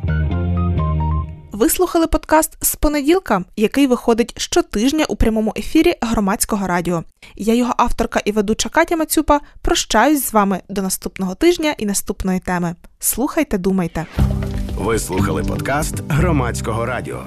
Ви 1.61 1.69
слухали 1.69 2.07
подкаст 2.07 2.57
з 2.61 2.75
понеділка, 2.75 3.43
який 3.55 3.87
виходить 3.87 4.41
щотижня 4.41 5.05
у 5.05 5.15
прямому 5.15 5.53
ефірі 5.57 5.95
громадського 6.01 6.67
радіо. 6.67 7.03
Я 7.35 7.53
його 7.53 7.73
авторка 7.77 8.21
і 8.25 8.31
ведуча 8.31 8.69
Катя 8.69 8.95
Мацюпа. 8.97 9.39
Прощаюсь 9.61 10.25
з 10.25 10.33
вами 10.33 10.61
до 10.69 10.81
наступного 10.81 11.35
тижня 11.35 11.75
і 11.77 11.85
наступної 11.85 12.39
теми. 12.39 12.75
Слухайте, 12.99 13.57
думайте. 13.57 14.05
Ви 14.75 14.99
слухали 14.99 15.43
подкаст 15.43 15.95
громадського 16.09 16.85
радіо. 16.85 17.25